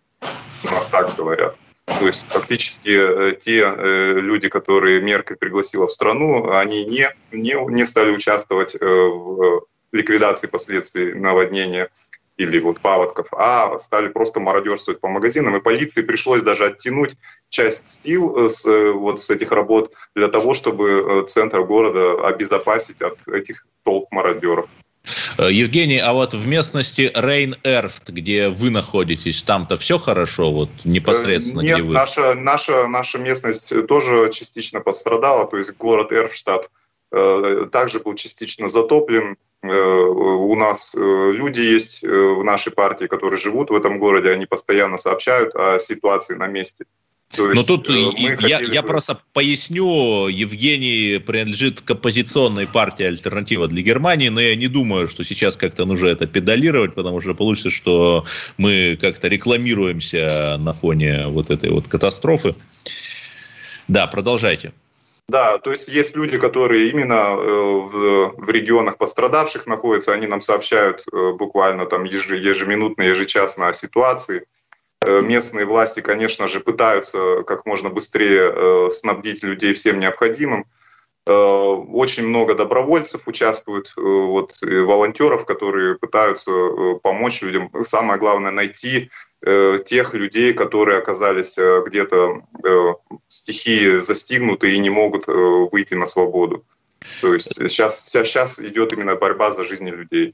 У 0.66 0.72
нас 0.72 0.90
так 0.90 1.16
говорят. 1.16 1.58
То 1.86 2.08
есть 2.08 2.26
фактически 2.28 2.90
э, 2.90 3.36
те 3.36 3.62
э, 3.62 4.14
люди, 4.20 4.48
которые 4.48 5.02
Меркель 5.02 5.36
пригласила 5.36 5.88
в 5.88 5.92
страну, 5.92 6.52
они 6.52 6.86
не, 6.86 7.10
не, 7.32 7.56
не 7.72 7.86
стали 7.86 8.12
участвовать 8.12 8.76
э, 8.76 8.86
в 8.86 9.66
ликвидации 9.92 10.48
последствий 10.48 11.14
наводнения 11.14 11.90
или 12.38 12.60
вот 12.60 12.80
паводков, 12.80 13.28
а 13.34 13.78
стали 13.80 14.08
просто 14.08 14.40
мародерствовать 14.40 15.02
по 15.02 15.08
магазинам. 15.08 15.58
И 15.58 15.62
полиции 15.62 16.02
пришлось 16.02 16.42
даже 16.42 16.66
оттянуть 16.66 17.16
часть 17.50 17.88
сил 17.88 18.50
с, 18.50 18.66
вот 18.94 19.20
с 19.20 19.30
этих 19.30 19.52
работ 19.52 19.94
для 20.16 20.30
того, 20.30 20.54
чтобы 20.54 21.26
центр 21.28 21.64
города 21.64 22.28
обезопасить 22.28 23.02
от 23.02 23.28
этих 23.28 23.68
толп 23.84 24.12
мародеров. 24.12 24.68
Э, 25.38 25.52
Евгений, 25.52 26.00
а 26.00 26.14
вот 26.14 26.34
в 26.34 26.48
местности 26.48 27.12
Рейн-Эрфт, 27.14 28.12
где 28.12 28.50
вы 28.50 28.70
находитесь, 28.70 29.44
там-то 29.44 29.78
все 29.78 29.98
хорошо, 29.98 30.52
вот 30.52 30.70
непосредственно 30.84 31.62
Нет, 31.62 31.80
где 31.80 31.88
вы? 31.88 31.94
Наша, 31.94 32.36
наша, 32.36 32.88
наша 32.88 33.20
местность 33.20 33.88
тоже 33.88 34.30
частично 34.32 34.80
пострадала, 34.80 35.48
то 35.48 35.58
есть 35.58 35.76
город 35.78 36.12
Эрфштадт 36.12 36.70
э, 37.12 37.68
также 37.72 38.00
был 38.00 38.16
частично 38.16 38.68
затоплен. 38.68 39.38
Э, 39.62 39.68
у 39.68 40.56
нас 40.56 40.96
люди 40.96 41.62
есть 41.62 42.04
в 42.04 42.44
нашей 42.44 42.72
партии, 42.72 43.06
которые 43.06 43.40
живут 43.40 43.70
в 43.70 43.76
этом 43.76 44.00
городе, 44.00 44.32
они 44.32 44.46
постоянно 44.46 44.98
сообщают 44.98 45.56
о 45.56 45.80
ситуации 45.80 46.36
на 46.36 46.48
месте. 46.48 46.86
То 47.34 47.50
есть, 47.50 47.56
Но 47.56 47.64
тут 47.64 47.90
э, 47.90 48.12
я, 48.48 48.60
я 48.60 48.82
бы... 48.84 48.88
просто 48.88 49.20
поясню, 49.34 50.28
Евгений 50.28 51.18
принадлежит 51.20 51.82
к 51.82 51.90
оппозиционной 51.90 52.68
партии 52.68 53.06
«Альтернатива 53.06 53.68
для 53.68 53.82
Германии», 53.82 54.30
но 54.30 54.40
я 54.40 54.56
не 54.56 54.68
думаю, 54.68 55.08
что 55.08 55.24
сейчас 55.24 55.58
как-то 55.58 55.86
нужно 55.86 56.08
это 56.08 56.28
педалировать, 56.28 56.94
потому 56.94 57.22
что 57.22 57.34
получится, 57.34 57.72
что 57.72 58.26
мы 58.58 58.98
как-то 59.02 59.28
рекламируемся 59.30 60.58
на 60.60 60.74
фоне 60.74 61.28
вот 61.28 61.50
этой 61.50 61.72
вот 61.72 61.88
катастрофы. 61.88 62.56
Да, 63.88 64.06
продолжайте. 64.06 64.74
Да, 65.28 65.58
то 65.58 65.72
есть 65.72 65.88
есть 65.88 66.16
люди, 66.16 66.38
которые 66.38 66.90
именно 66.90 67.14
э, 67.14 67.36
в, 67.36 68.36
в 68.38 68.50
регионах 68.50 68.98
пострадавших 68.98 69.66
находятся, 69.66 70.14
они 70.14 70.28
нам 70.28 70.42
сообщают 70.42 71.04
э, 71.12 71.32
буквально 71.34 71.86
там 71.86 72.04
ежеминутно, 72.04 73.04
ежечасно 73.04 73.70
о 73.70 73.74
ситуации. 73.74 74.46
Э, 75.06 75.22
местные 75.22 75.66
власти, 75.66 76.02
конечно 76.02 76.48
же, 76.48 76.60
пытаются 76.60 77.44
как 77.44 77.66
можно 77.66 77.90
быстрее 77.90 78.90
снабдить 78.92 79.44
людей 79.44 79.74
всем 79.74 80.00
необходимым. 80.00 80.66
Очень 81.26 82.28
много 82.28 82.54
добровольцев 82.54 83.30
участвуют, 83.30 83.94
вот, 83.96 84.58
волонтеров, 84.62 85.46
которые 85.46 85.96
пытаются 85.98 86.52
помочь 87.02 87.42
людям. 87.42 87.72
Самое 87.82 88.20
главное 88.20 88.52
найти 88.52 89.10
Э, 89.46 89.78
тех 89.84 90.14
людей, 90.14 90.54
которые 90.54 91.00
оказались 91.00 91.58
э, 91.58 91.84
где-то 91.86 92.44
э, 92.64 92.94
стихии 93.28 93.98
застигнуты 93.98 94.74
и 94.74 94.80
не 94.80 94.90
могут 94.90 95.28
выйти 95.28 95.96
на 95.96 96.06
свободу. 96.06 96.64
То 97.20 97.34
есть 97.34 97.54
сейчас, 97.54 98.06
сейчас 98.08 98.62
идет 98.62 98.94
именно 98.94 99.16
борьба 99.16 99.50
за 99.50 99.64
жизни 99.64 99.90
людей. 99.90 100.34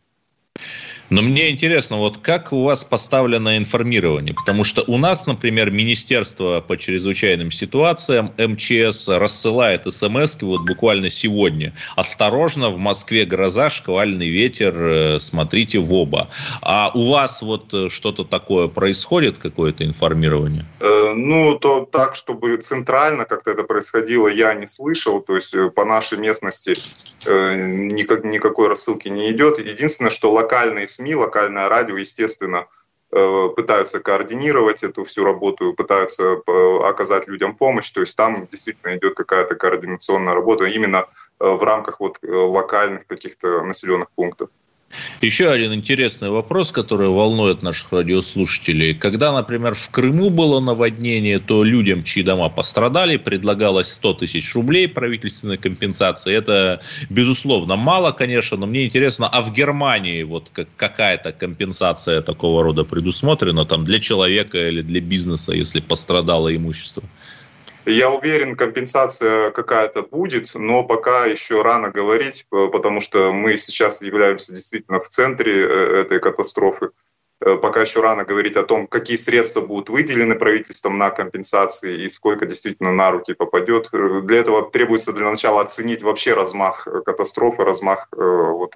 Но 1.10 1.24
мне 1.24 1.50
интересно, 1.50 1.98
вот 1.98 2.20
как 2.20 2.54
у 2.54 2.64
вас 2.64 2.86
поставлено 2.86 3.58
информирование? 3.58 4.36
Потому 4.36 4.64
что 4.64 4.84
у 4.86 4.98
нас, 4.98 5.26
например, 5.26 5.72
Министерство 5.72 6.62
по 6.62 6.78
чрезвычайным 6.78 7.52
ситуациям, 7.52 8.32
МЧС, 8.38 9.10
рассылает 9.10 9.92
смс 9.92 10.38
вот 10.42 10.62
буквально 10.68 11.10
сегодня. 11.10 11.74
Осторожно, 11.96 12.70
в 12.70 12.78
Москве 12.78 13.26
гроза, 13.26 13.70
шквальный 13.72 14.30
ветер, 14.30 14.76
э, 14.78 15.20
смотрите 15.20 15.80
в 15.80 15.92
оба. 15.94 16.30
А 16.62 16.92
у 16.94 17.10
вас 17.10 17.42
вот 17.42 17.74
э, 17.74 17.90
что-то 17.90 18.24
такое 18.24 18.68
происходит, 18.68 19.40
какое-то 19.40 19.86
информирование? 19.86 20.66
Э, 20.80 21.14
ну, 21.16 21.58
то 21.58 21.86
так, 21.92 22.16
чтобы 22.16 22.56
центрально 22.58 23.26
как-то 23.26 23.52
это 23.52 23.64
происходило, 23.64 24.28
я 24.28 24.54
не 24.54 24.68
слышал. 24.68 25.22
То 25.22 25.36
есть 25.36 25.56
по 25.74 25.86
нашей 25.86 26.20
местности 26.20 26.76
никак, 27.26 28.24
никакой 28.24 28.68
рассылки 28.68 29.08
не 29.08 29.32
идет. 29.32 29.58
Единственное, 29.58 30.12
что 30.12 30.32
локальные 30.50 30.88
СМИ, 30.88 31.16
локальное 31.16 31.70
радио, 31.70 31.98
естественно, 31.98 32.66
э, 33.12 33.50
пытаются 33.56 34.00
координировать 34.00 34.84
эту 34.84 35.04
всю 35.04 35.24
работу, 35.24 35.74
пытаются 35.74 36.24
э, 36.24 36.80
оказать 36.84 37.28
людям 37.28 37.56
помощь. 37.56 37.92
То 37.92 38.02
есть 38.02 38.18
там 38.18 38.48
действительно 38.48 38.98
идет 38.98 39.16
какая-то 39.16 39.56
координационная 39.56 40.34
работа 40.34 40.66
именно 40.66 41.06
э, 41.40 41.46
в 41.46 41.62
рамках 41.64 42.00
вот 42.00 42.18
локальных 42.24 43.06
каких-то 43.06 43.62
населенных 43.64 44.10
пунктов. 44.16 44.50
Еще 45.22 45.52
один 45.52 45.74
интересный 45.74 46.30
вопрос, 46.30 46.72
который 46.72 47.10
волнует 47.10 47.62
наших 47.62 47.92
радиослушателей. 47.92 48.94
Когда, 48.94 49.32
например, 49.32 49.76
в 49.76 49.90
Крыму 49.90 50.30
было 50.30 50.60
наводнение, 50.60 51.40
то 51.40 51.64
людям, 51.64 52.04
чьи 52.04 52.24
дома 52.24 52.50
пострадали, 52.50 53.18
предлагалось 53.18 53.92
100 53.92 54.14
тысяч 54.16 54.56
рублей 54.56 54.88
правительственной 54.88 55.58
компенсации. 55.58 56.34
Это, 56.34 56.82
безусловно, 57.10 57.76
мало, 57.76 58.12
конечно, 58.12 58.58
но 58.58 58.66
мне 58.66 58.86
интересно, 58.86 59.28
а 59.28 59.42
в 59.42 59.54
Германии 59.54 60.24
вот 60.24 60.52
какая-то 60.78 61.34
компенсация 61.34 62.22
такого 62.22 62.64
рода 62.64 62.84
предусмотрена 62.84 63.66
там 63.66 63.86
для 63.86 64.00
человека 64.00 64.70
или 64.70 64.82
для 64.82 65.02
бизнеса, 65.02 65.54
если 65.54 65.82
пострадало 65.82 66.56
имущество? 66.56 67.04
Я 67.86 68.12
уверен, 68.12 68.56
компенсация 68.56 69.52
какая-то 69.52 70.04
будет, 70.04 70.52
но 70.54 70.84
пока 70.84 71.26
еще 71.26 71.62
рано 71.62 71.90
говорить, 71.90 72.46
потому 72.50 73.00
что 73.00 73.32
мы 73.32 73.58
сейчас 73.58 74.02
являемся 74.02 74.54
действительно 74.54 75.00
в 75.00 75.10
центре 75.10 75.66
э, 75.66 76.02
этой 76.02 76.20
катастрофы. 76.20 76.90
Э, 77.42 77.56
пока 77.56 77.82
еще 77.82 78.02
рано 78.02 78.26
говорить 78.26 78.58
о 78.58 78.64
том, 78.64 78.86
какие 78.86 79.16
средства 79.16 79.62
будут 79.62 79.90
выделены 79.90 80.36
правительством 80.36 80.98
на 80.98 81.10
компенсации 81.10 82.04
и 82.04 82.10
сколько 82.10 82.46
действительно 82.46 82.92
на 82.92 83.12
руки 83.12 83.34
попадет. 83.34 83.90
Для 83.92 84.38
этого 84.38 84.70
требуется 84.70 85.14
для 85.14 85.30
начала 85.30 85.62
оценить 85.62 86.02
вообще 86.02 86.34
размах 86.34 86.88
катастрофы, 87.06 87.64
размах 87.64 88.10
э, 88.12 88.18
вот, 88.18 88.76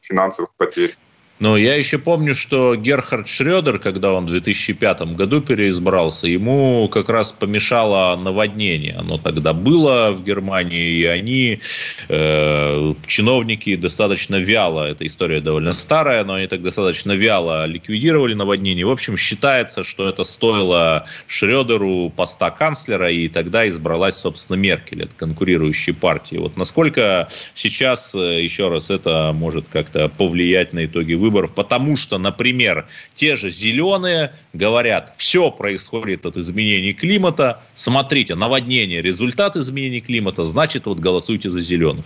финансовых 0.00 0.52
потерь. 0.56 0.94
Но 1.40 1.56
я 1.56 1.74
еще 1.74 1.98
помню, 1.98 2.32
что 2.34 2.76
Герхард 2.76 3.26
Шредер, 3.26 3.80
когда 3.80 4.12
он 4.12 4.26
в 4.26 4.30
2005 4.30 5.14
году 5.16 5.40
переизбрался, 5.40 6.28
ему 6.28 6.88
как 6.88 7.08
раз 7.08 7.32
помешало 7.32 8.14
наводнение. 8.16 8.94
Оно 8.94 9.18
тогда 9.18 9.52
было 9.52 10.12
в 10.12 10.22
Германии, 10.22 11.00
и 11.00 11.04
они, 11.04 11.60
э, 12.08 12.94
чиновники, 13.06 13.74
достаточно 13.74 14.36
вяло, 14.36 14.86
эта 14.86 15.04
история 15.06 15.40
довольно 15.40 15.72
старая, 15.72 16.24
но 16.24 16.34
они 16.34 16.46
так 16.46 16.62
достаточно 16.62 17.12
вяло 17.12 17.66
ликвидировали 17.66 18.34
наводнение. 18.34 18.86
В 18.86 18.90
общем, 18.90 19.16
считается, 19.16 19.82
что 19.82 20.08
это 20.08 20.22
стоило 20.22 21.06
Шредеру 21.26 22.12
поста 22.14 22.50
канцлера, 22.50 23.10
и 23.10 23.28
тогда 23.28 23.66
избралась, 23.66 24.14
собственно, 24.16 24.56
Меркель 24.56 25.02
от 25.02 25.14
конкурирующей 25.14 25.94
партии. 25.94 26.36
Вот 26.36 26.56
насколько 26.56 27.26
сейчас, 27.54 28.14
э, 28.14 28.40
еще 28.40 28.68
раз, 28.68 28.90
это 28.90 29.32
может 29.34 29.66
как-то 29.68 30.08
повлиять 30.08 30.72
на 30.72 30.84
итоги 30.84 31.14
выборов, 31.14 31.24
потому 31.54 31.96
что, 31.96 32.18
например, 32.18 32.86
те 33.14 33.36
же 33.36 33.50
зеленые 33.50 34.34
говорят, 34.52 35.14
все 35.16 35.50
происходит 35.50 36.26
от 36.26 36.36
изменений 36.36 36.92
климата, 36.92 37.62
смотрите, 37.74 38.34
наводнение, 38.34 39.02
результат 39.02 39.56
изменений 39.56 40.00
климата, 40.00 40.44
значит, 40.44 40.86
вот 40.86 40.98
голосуйте 40.98 41.50
за 41.50 41.60
зеленых. 41.60 42.04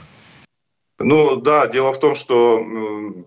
Ну 1.00 1.36
да, 1.36 1.68
дело 1.68 1.92
в 1.92 2.00
том, 2.00 2.14
что 2.16 2.64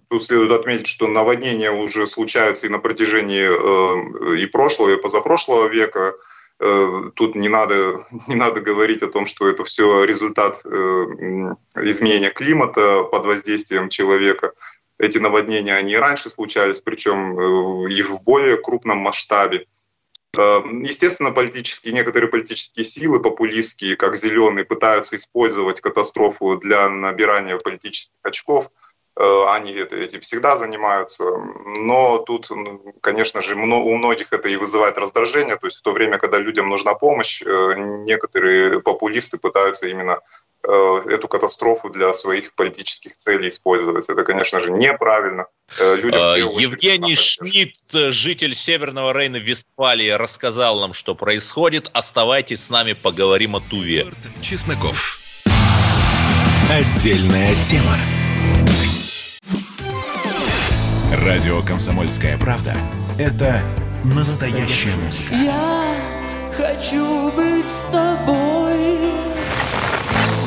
тут 0.10 0.24
следует 0.24 0.52
отметить, 0.52 0.88
что 0.88 1.08
наводнения 1.08 1.72
уже 1.72 2.06
случаются 2.06 2.68
и 2.68 2.70
на 2.70 2.80
протяжении 2.80 3.48
э, 3.48 4.42
и 4.42 4.46
прошлого, 4.46 4.90
и 4.90 5.02
позапрошлого 5.02 5.68
века. 5.68 6.14
Э, 6.60 7.12
тут 7.16 7.36
не 7.36 7.48
надо, 7.48 8.06
не 8.28 8.36
надо 8.36 8.60
говорить 8.60 9.02
о 9.04 9.08
том, 9.08 9.26
что 9.26 9.48
это 9.48 9.64
все 9.64 10.04
результат 10.04 10.62
э, 10.66 10.70
изменения 11.78 12.30
климата 12.30 13.04
под 13.04 13.26
воздействием 13.26 13.88
человека 13.88 14.52
эти 15.02 15.18
наводнения, 15.18 15.76
они 15.76 15.94
и 15.94 15.98
раньше 15.98 16.30
случались, 16.30 16.82
причем 16.82 17.38
э, 17.40 17.92
и 17.92 18.04
в 18.04 18.22
более 18.22 18.58
крупном 18.58 19.00
масштабе. 19.00 19.66
Э, 20.38 20.62
естественно, 20.82 21.32
политические, 21.32 21.94
некоторые 21.94 22.30
политические 22.30 22.84
силы, 22.84 23.20
популистские, 23.20 23.96
как 23.96 24.16
зеленые, 24.16 24.64
пытаются 24.64 25.16
использовать 25.16 25.82
катастрофу 25.82 26.58
для 26.58 26.88
набирания 26.88 27.58
политических 27.58 28.16
очков. 28.22 28.70
Э, 29.20 29.46
они 29.50 29.72
этим 29.74 30.20
всегда 30.20 30.56
занимаются. 30.56 31.26
Но 31.66 32.20
тут, 32.20 32.50
конечно 33.02 33.42
же, 33.42 33.56
у 33.56 33.98
многих 33.98 34.32
это 34.32 34.50
и 34.50 34.56
вызывает 34.56 35.00
раздражение. 35.00 35.56
То 35.56 35.66
есть 35.66 35.80
в 35.80 35.82
то 35.82 35.94
время, 35.94 36.20
когда 36.20 36.38
людям 36.38 36.68
нужна 36.68 36.94
помощь, 36.94 37.42
некоторые 37.42 38.82
популисты 38.82 39.40
пытаются 39.40 39.88
именно 39.88 40.20
эту 40.64 41.28
катастрофу 41.28 41.90
для 41.90 42.14
своих 42.14 42.54
политических 42.56 43.18
целей 43.18 43.50
использовать. 43.50 44.10
Это, 44.10 44.24
конечно 44.24 44.60
же, 44.60 44.72
неправильно. 44.72 45.48
Э, 45.80 45.96
людям 45.96 46.22
а, 46.22 46.36
Евгений 46.38 47.16
Шмидт, 47.16 47.92
житель 47.92 48.56
Северного 48.56 49.14
Рейна 49.14 49.38
Вестфалии, 49.38 50.10
рассказал 50.10 50.80
нам, 50.80 50.94
что 50.94 51.16
происходит. 51.16 51.90
Оставайтесь 51.94 52.66
с 52.66 52.70
нами, 52.70 52.94
поговорим 52.94 53.56
о 53.56 53.60
Туве. 53.60 54.08
Чесноков. 54.42 55.20
Отдельная 56.70 57.56
тема. 57.64 57.98
Радио 61.26 61.62
«Комсомольская 61.62 62.38
правда»— 62.38 62.74
это 63.20 63.62
настоящая 64.04 64.96
музыка. 64.96 65.34
Я 65.34 65.96
хочу 66.56 67.32
быть 67.32 67.66
с 67.66 67.92
тобой 67.92 68.71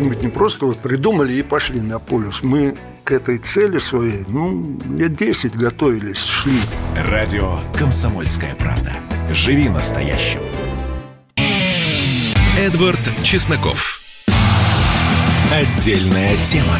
Мы 0.00 0.08
ведь 0.08 0.22
не 0.22 0.28
просто 0.28 0.64
вот 0.64 0.78
придумали 0.78 1.34
и 1.34 1.42
пошли 1.42 1.82
на 1.82 1.98
полюс. 1.98 2.42
Мы 2.42 2.74
к 3.04 3.12
этой 3.12 3.36
цели 3.36 3.78
своей, 3.78 4.24
ну, 4.28 4.78
лет 4.96 5.14
10 5.14 5.54
готовились, 5.54 6.24
шли. 6.24 6.58
Радио 6.96 7.58
«Комсомольская 7.78 8.54
правда». 8.54 8.94
Живи 9.34 9.68
настоящим. 9.68 10.40
Эдвард 12.58 12.98
Чесноков. 13.22 14.00
Отдельная 15.52 16.34
тема. 16.46 16.78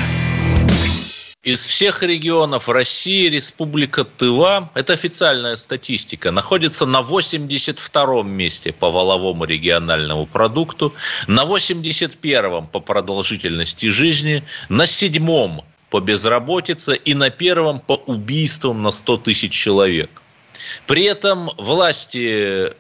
Из 1.43 1.67
всех 1.67 2.03
регионов 2.03 2.69
России 2.69 3.27
Республика 3.31 4.05
Тыва, 4.05 4.71
это 4.75 4.93
официальная 4.93 5.57
статистика, 5.57 6.31
находится 6.33 6.85
на 6.85 7.01
82-м 7.01 8.31
месте 8.31 8.75
по 8.75 8.91
воловому 8.91 9.47
региональному 9.47 10.27
продукту, 10.27 10.93
на 11.29 11.45
81-м 11.45 12.67
по 12.67 12.81
продолжительности 12.81 13.87
жизни, 13.87 14.45
на 14.69 14.83
7-м 14.83 15.63
по 15.89 16.01
безработице 16.01 16.95
и 16.95 17.15
на 17.15 17.31
первом 17.31 17.81
по 17.81 17.95
убийствам 17.95 18.83
на 18.83 18.91
100 18.91 19.17
тысяч 19.17 19.53
человек. 19.55 20.11
При 20.87 21.05
этом 21.05 21.53
власти 21.57 22.75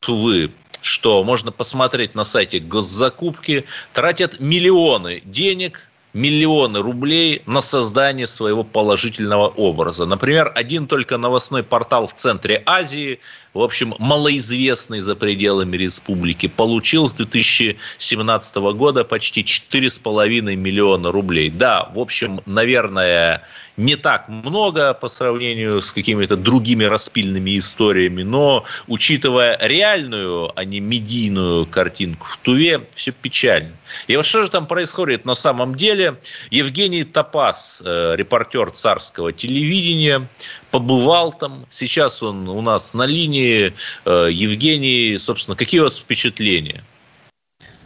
Тувы 0.00 0.52
что 0.80 1.24
можно 1.24 1.50
посмотреть 1.50 2.14
на 2.14 2.22
сайте 2.22 2.60
госзакупки, 2.60 3.64
тратят 3.92 4.38
миллионы 4.38 5.20
денег 5.24 5.90
миллионы 6.16 6.80
рублей 6.80 7.42
на 7.46 7.60
создание 7.60 8.26
своего 8.26 8.64
положительного 8.64 9.48
образа. 9.48 10.06
Например, 10.06 10.50
один 10.54 10.86
только 10.86 11.18
новостной 11.18 11.62
портал 11.62 12.06
в 12.06 12.14
центре 12.14 12.62
Азии, 12.64 13.20
в 13.56 13.62
общем, 13.62 13.94
малоизвестный 13.98 15.00
за 15.00 15.16
пределами 15.16 15.76
республики, 15.76 16.46
получил 16.46 17.08
с 17.08 17.14
2017 17.14 18.56
года 18.56 19.04
почти 19.04 19.42
4,5 19.42 20.54
миллиона 20.56 21.10
рублей. 21.10 21.50
Да, 21.50 21.90
в 21.94 21.98
общем, 21.98 22.40
наверное, 22.46 23.42
не 23.76 23.96
так 23.96 24.28
много 24.28 24.94
по 24.94 25.08
сравнению 25.08 25.82
с 25.82 25.92
какими-то 25.92 26.36
другими 26.36 26.84
распильными 26.84 27.58
историями, 27.58 28.22
но 28.22 28.64
учитывая 28.86 29.58
реальную, 29.60 30.50
а 30.58 30.64
не 30.64 30.80
медийную 30.80 31.66
картинку 31.66 32.26
в 32.26 32.36
Туве, 32.38 32.86
все 32.94 33.12
печально. 33.12 33.72
И 34.08 34.16
вот 34.16 34.26
что 34.26 34.42
же 34.42 34.50
там 34.50 34.66
происходит 34.66 35.24
на 35.24 35.34
самом 35.34 35.74
деле? 35.74 36.18
Евгений 36.50 37.04
Топас, 37.04 37.82
э, 37.84 38.14
репортер 38.16 38.70
царского 38.70 39.32
телевидения, 39.32 40.26
побывал 40.70 41.32
там. 41.32 41.66
Сейчас 41.70 42.22
он 42.22 42.48
у 42.48 42.60
нас 42.60 42.94
на 42.94 43.06
линии. 43.06 43.45
Э, 43.46 44.28
Евгений, 44.30 45.18
собственно, 45.18 45.56
какие 45.56 45.80
у 45.80 45.84
вас 45.84 45.98
впечатления? 45.98 46.84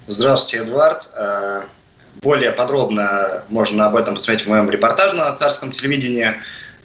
Здравствуйте, 0.06 0.64
Эдуард. 0.64 1.08
Э, 1.14 1.62
более 2.22 2.50
подробно 2.52 3.44
можно 3.48 3.86
об 3.86 3.96
этом 3.96 4.14
посмотреть 4.14 4.46
в 4.46 4.50
моем 4.50 4.70
репортаже 4.70 5.14
на 5.14 5.30
царском 5.36 5.72
телевидении. 5.72 6.34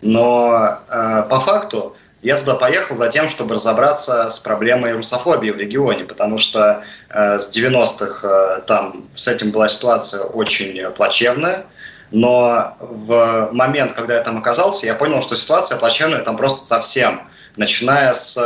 Но 0.02 0.80
э, 0.88 1.24
по 1.30 1.40
факту 1.40 1.96
я 2.22 2.38
туда 2.38 2.56
поехал 2.56 2.96
за 2.96 3.10
тем, 3.10 3.30
чтобы 3.30 3.56
разобраться 3.56 4.30
с 4.30 4.40
проблемой 4.40 4.94
русофобии 4.94 5.52
в 5.52 5.58
регионе, 5.58 6.06
потому 6.06 6.38
что 6.38 6.84
с 7.10 7.56
90-х 7.56 8.28
э, 8.28 8.62
там 8.68 9.08
с 9.16 9.28
этим 9.28 9.52
была 9.52 9.68
ситуация 9.68 10.24
очень 10.24 10.90
плачевная. 10.92 11.66
Но 12.12 12.78
в 12.80 13.50
момент, 13.52 13.94
когда 13.94 14.16
я 14.16 14.22
там 14.22 14.38
оказался, 14.38 14.86
я 14.86 14.94
понял, 14.94 15.22
что 15.22 15.36
ситуация 15.36 15.78
плачевная 15.78 16.22
там 16.22 16.38
просто 16.38 16.66
совсем. 16.66 17.28
Начиная 17.58 18.14
с 18.14 18.38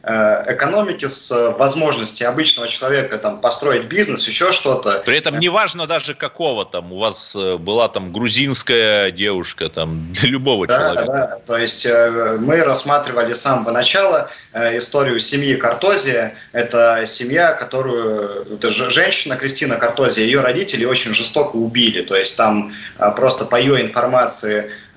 Э, 0.00 0.44
экономики, 0.54 1.06
с 1.06 1.52
возможности 1.58 2.22
обычного 2.22 2.68
человека 2.68 3.18
там, 3.18 3.40
построить 3.40 3.86
бизнес, 3.86 4.28
еще 4.28 4.52
что-то. 4.52 5.02
При 5.04 5.18
этом 5.18 5.40
неважно 5.40 5.88
даже 5.88 6.14
какого 6.14 6.64
там, 6.64 6.92
у 6.92 6.98
вас 6.98 7.34
э, 7.34 7.56
была 7.56 7.88
там 7.88 8.12
грузинская 8.12 9.10
девушка, 9.10 9.68
там, 9.68 10.12
для 10.12 10.30
любого 10.30 10.68
да, 10.68 10.78
человека. 10.78 11.04
Да, 11.04 11.40
то 11.46 11.58
есть 11.58 11.84
э, 11.84 12.38
мы 12.40 12.62
рассматривали 12.62 13.32
с 13.32 13.40
самого 13.42 13.72
начала 13.72 14.30
историю 14.54 15.20
семьи 15.20 15.56
Картозия. 15.56 16.34
Это 16.52 17.02
семья, 17.04 17.52
которую, 17.52 18.54
это 18.54 18.70
женщина 18.70 19.36
Кристина 19.36 19.76
Картозия, 19.76 20.24
ее 20.24 20.40
родители 20.40 20.84
очень 20.84 21.12
жестоко 21.12 21.56
убили. 21.56 22.02
То 22.02 22.16
есть 22.16 22.36
там 22.36 22.72
просто 23.14 23.44
по 23.44 23.56
ее 23.56 23.82
информации 23.82 24.70
Э, 24.70 24.87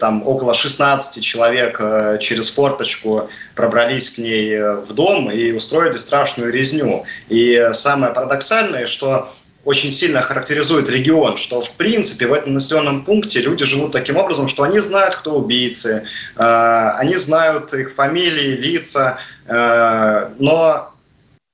там 0.00 0.26
около 0.26 0.54
16 0.54 1.22
человек 1.22 1.76
э, 1.78 2.18
через 2.20 2.48
форточку 2.48 3.28
пробрались 3.54 4.10
к 4.10 4.18
ней 4.18 4.54
э, 4.54 4.76
в 4.76 4.94
дом 4.94 5.30
и 5.30 5.52
устроили 5.52 5.98
страшную 5.98 6.50
резню. 6.50 7.04
И 7.28 7.70
самое 7.72 8.14
парадоксальное, 8.14 8.86
что 8.86 9.30
очень 9.64 9.90
сильно 9.90 10.22
характеризует 10.22 10.88
регион, 10.88 11.36
что 11.36 11.60
в 11.60 11.72
принципе 11.72 12.26
в 12.28 12.32
этом 12.32 12.54
населенном 12.54 13.04
пункте 13.04 13.40
люди 13.40 13.64
живут 13.66 13.92
таким 13.92 14.16
образом, 14.16 14.48
что 14.48 14.62
они 14.62 14.78
знают, 14.78 15.16
кто 15.16 15.34
убийцы, 15.34 16.06
они 16.36 17.16
знают 17.16 17.74
их 17.74 17.92
фамилии, 17.92 18.56
лица, 18.56 19.18
но 19.48 20.92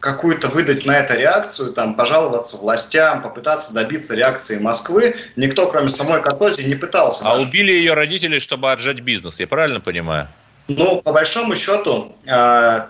какую-то 0.02 0.48
выдать 0.48 0.84
на 0.84 0.98
это 0.98 1.14
реакцию, 1.14 1.72
там, 1.72 1.94
пожаловаться 1.94 2.56
властям, 2.56 3.22
попытаться 3.22 3.72
добиться 3.72 4.16
реакции 4.16 4.58
Москвы, 4.58 5.14
никто, 5.36 5.68
кроме 5.68 5.88
самой 5.88 6.20
Катози, 6.20 6.64
не 6.64 6.74
пытался. 6.74 7.24
А 7.24 7.34
даже. 7.34 7.46
убили 7.46 7.72
ее 7.72 7.94
родители, 7.94 8.40
чтобы 8.40 8.72
отжать 8.72 8.98
бизнес, 9.00 9.38
я 9.38 9.46
правильно 9.46 9.80
понимаю? 9.80 10.26
Ну, 10.66 11.00
по 11.02 11.12
большому 11.12 11.54
счету, 11.54 12.16
э, 12.26 12.82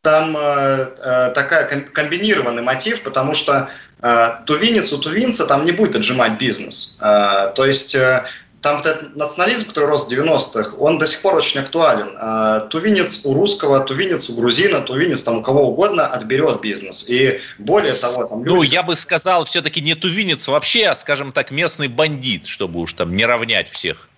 там 0.00 0.36
э, 0.38 0.86
э, 0.96 1.32
такая 1.34 1.66
комбинированный 1.66 2.62
мотив, 2.62 3.02
потому 3.02 3.34
что 3.34 3.68
э, 4.00 4.30
тувинец 4.46 4.90
у 4.94 4.98
тувинца 4.98 5.46
там 5.46 5.66
не 5.66 5.72
будет 5.72 5.96
отжимать 5.96 6.38
бизнес. 6.38 6.98
Э, 7.02 7.52
то 7.54 7.66
есть 7.66 7.94
э, 7.94 8.24
там 8.62 8.76
вот 8.76 8.86
этот 8.86 9.16
национализм, 9.16 9.68
который 9.68 9.86
рос 9.86 10.06
в 10.06 10.12
90-х, 10.12 10.76
он 10.78 10.98
до 10.98 11.06
сих 11.06 11.22
пор 11.22 11.36
очень 11.36 11.60
актуален. 11.60 12.14
А, 12.18 12.60
тувинец 12.60 13.24
у 13.24 13.32
русского, 13.32 13.80
тувинец 13.80 14.28
у 14.28 14.36
грузина, 14.36 14.82
тувинец 14.82 15.22
там 15.22 15.38
у 15.38 15.42
кого 15.42 15.68
угодно 15.68 16.06
отберет 16.06 16.60
бизнес. 16.60 17.08
И 17.08 17.40
более 17.58 17.94
того, 17.94 18.24
там 18.24 18.44
люди... 18.44 18.54
Ну, 18.54 18.62
я 18.62 18.82
бы 18.82 18.94
сказал, 18.96 19.46
все-таки 19.46 19.80
не 19.80 19.94
тувинец 19.94 20.46
вообще, 20.46 20.88
а, 20.88 20.94
скажем 20.94 21.32
так, 21.32 21.50
местный 21.50 21.88
бандит, 21.88 22.46
чтобы 22.46 22.80
уж 22.80 22.92
там 22.92 23.16
не 23.16 23.24
равнять 23.24 23.70
всех. 23.70 24.09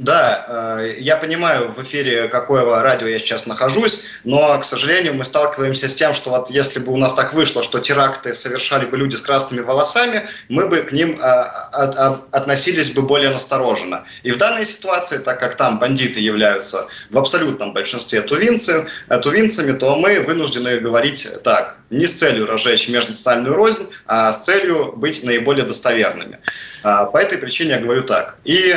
Да, 0.00 0.78
э, 0.80 0.94
я 0.98 1.16
понимаю 1.18 1.74
в 1.76 1.82
эфире, 1.82 2.28
какое 2.28 2.64
радио 2.80 3.06
я 3.06 3.18
сейчас 3.18 3.44
нахожусь, 3.44 4.06
но, 4.24 4.58
к 4.58 4.64
сожалению, 4.64 5.12
мы 5.12 5.26
сталкиваемся 5.26 5.90
с 5.90 5.94
тем, 5.94 6.14
что 6.14 6.30
вот 6.30 6.50
если 6.50 6.78
бы 6.78 6.90
у 6.90 6.96
нас 6.96 7.12
так 7.12 7.34
вышло, 7.34 7.62
что 7.62 7.80
теракты 7.80 8.32
совершали 8.32 8.86
бы 8.86 8.96
люди 8.96 9.14
с 9.14 9.20
красными 9.20 9.60
волосами, 9.60 10.22
мы 10.48 10.68
бы 10.68 10.78
к 10.78 10.92
ним 10.92 11.20
э, 11.20 11.44
относились 12.30 12.92
бы 12.92 13.02
более 13.02 13.28
настороженно. 13.28 14.04
И 14.22 14.30
в 14.30 14.38
данной 14.38 14.64
ситуации, 14.64 15.18
так 15.18 15.38
как 15.38 15.56
там 15.56 15.78
бандиты 15.78 16.18
являются 16.20 16.88
в 17.10 17.18
абсолютном 17.18 17.74
большинстве 17.74 18.22
тувинцы, 18.22 18.88
э, 19.10 19.18
тувинцами, 19.18 19.76
то 19.76 19.96
мы 19.96 20.20
вынуждены 20.20 20.78
говорить 20.78 21.28
так, 21.44 21.76
не 21.90 22.06
с 22.06 22.18
целью 22.18 22.46
разжечь 22.46 22.88
межнациональную 22.88 23.54
рознь, 23.54 23.90
а 24.06 24.32
с 24.32 24.46
целью 24.46 24.94
быть 24.96 25.24
наиболее 25.24 25.66
достоверными. 25.66 26.38
По 26.82 27.18
этой 27.18 27.36
причине 27.36 27.72
я 27.72 27.78
говорю 27.78 28.04
так. 28.04 28.36
И 28.44 28.76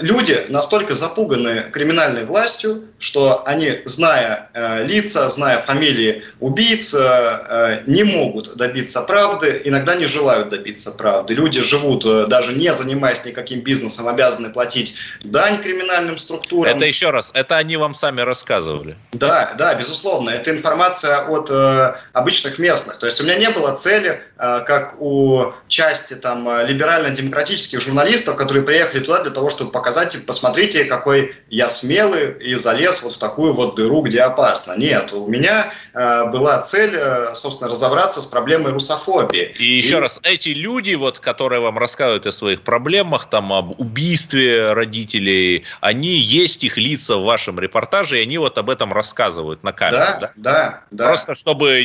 люди 0.00 0.44
настолько 0.48 0.94
запуганы 0.94 1.70
криминальной 1.72 2.24
властью, 2.24 2.84
что 2.98 3.42
они, 3.46 3.80
зная 3.84 4.50
э, 4.52 4.84
лица, 4.84 5.28
зная 5.28 5.58
фамилии 5.58 6.24
убийц, 6.40 6.94
э, 6.94 7.82
не 7.86 8.04
могут 8.04 8.56
добиться 8.56 9.02
правды, 9.02 9.62
иногда 9.64 9.94
не 9.94 10.06
желают 10.06 10.50
добиться 10.50 10.92
правды. 10.92 11.34
Люди 11.34 11.62
живут, 11.62 12.04
э, 12.04 12.26
даже 12.26 12.52
не 12.52 12.72
занимаясь 12.72 13.24
никаким 13.24 13.60
бизнесом, 13.60 14.08
обязаны 14.08 14.50
платить 14.50 14.96
дань 15.22 15.60
криминальным 15.62 16.18
структурам. 16.18 16.76
Это 16.76 16.84
еще 16.84 17.10
раз, 17.10 17.30
это 17.34 17.56
они 17.56 17.76
вам 17.76 17.94
сами 17.94 18.20
рассказывали? 18.20 18.96
Да, 19.12 19.54
да, 19.58 19.74
безусловно. 19.74 20.30
Это 20.30 20.50
информация 20.50 21.18
от 21.26 21.48
э, 21.50 21.94
обычных 22.12 22.58
местных. 22.58 22.98
То 22.98 23.06
есть 23.06 23.20
у 23.20 23.24
меня 23.24 23.36
не 23.36 23.50
было 23.50 23.74
цели, 23.74 24.20
э, 24.38 24.60
как 24.66 25.00
у 25.00 25.52
части 25.68 26.14
там 26.14 26.66
либерально-демократических 26.66 27.80
журналистов, 27.80 28.36
которые 28.36 28.64
приехали 28.64 29.00
туда 29.00 29.22
для 29.22 29.32
того, 29.32 29.50
чтобы 29.50 29.61
чтобы 29.62 29.72
показать, 29.72 30.10
типа, 30.10 30.24
посмотрите, 30.26 30.84
какой 30.84 31.36
я 31.48 31.68
смелый 31.68 32.32
и 32.40 32.54
залез 32.56 33.02
вот 33.02 33.14
в 33.14 33.18
такую 33.18 33.52
вот 33.52 33.76
дыру, 33.76 34.02
где 34.02 34.22
опасно. 34.22 34.76
Нет, 34.76 35.12
у 35.12 35.28
меня 35.28 35.72
э, 35.94 36.24
была 36.30 36.60
цель, 36.60 36.94
э, 36.94 37.34
собственно, 37.34 37.70
разобраться 37.70 38.20
с 38.20 38.26
проблемой 38.26 38.72
русофобии. 38.72 39.54
И, 39.58 39.64
и 39.64 39.76
еще 39.76 40.00
раз, 40.00 40.18
эти 40.24 40.48
люди, 40.48 40.94
вот, 40.94 41.20
которые 41.20 41.60
вам 41.60 41.78
рассказывают 41.78 42.26
о 42.26 42.32
своих 42.32 42.62
проблемах, 42.62 43.30
там, 43.30 43.52
об 43.52 43.80
убийстве 43.80 44.72
родителей, 44.72 45.64
они 45.80 46.16
есть 46.16 46.64
их 46.64 46.76
лица 46.76 47.16
в 47.16 47.24
вашем 47.24 47.60
репортаже, 47.60 48.18
и 48.18 48.22
они 48.22 48.38
вот 48.38 48.58
об 48.58 48.68
этом 48.68 48.92
рассказывают 48.92 49.62
на 49.62 49.72
камеру, 49.72 49.98
да? 49.98 50.18
Да, 50.20 50.32
да. 50.36 50.80
да. 50.90 51.06
Просто 51.08 51.34
чтобы, 51.34 51.84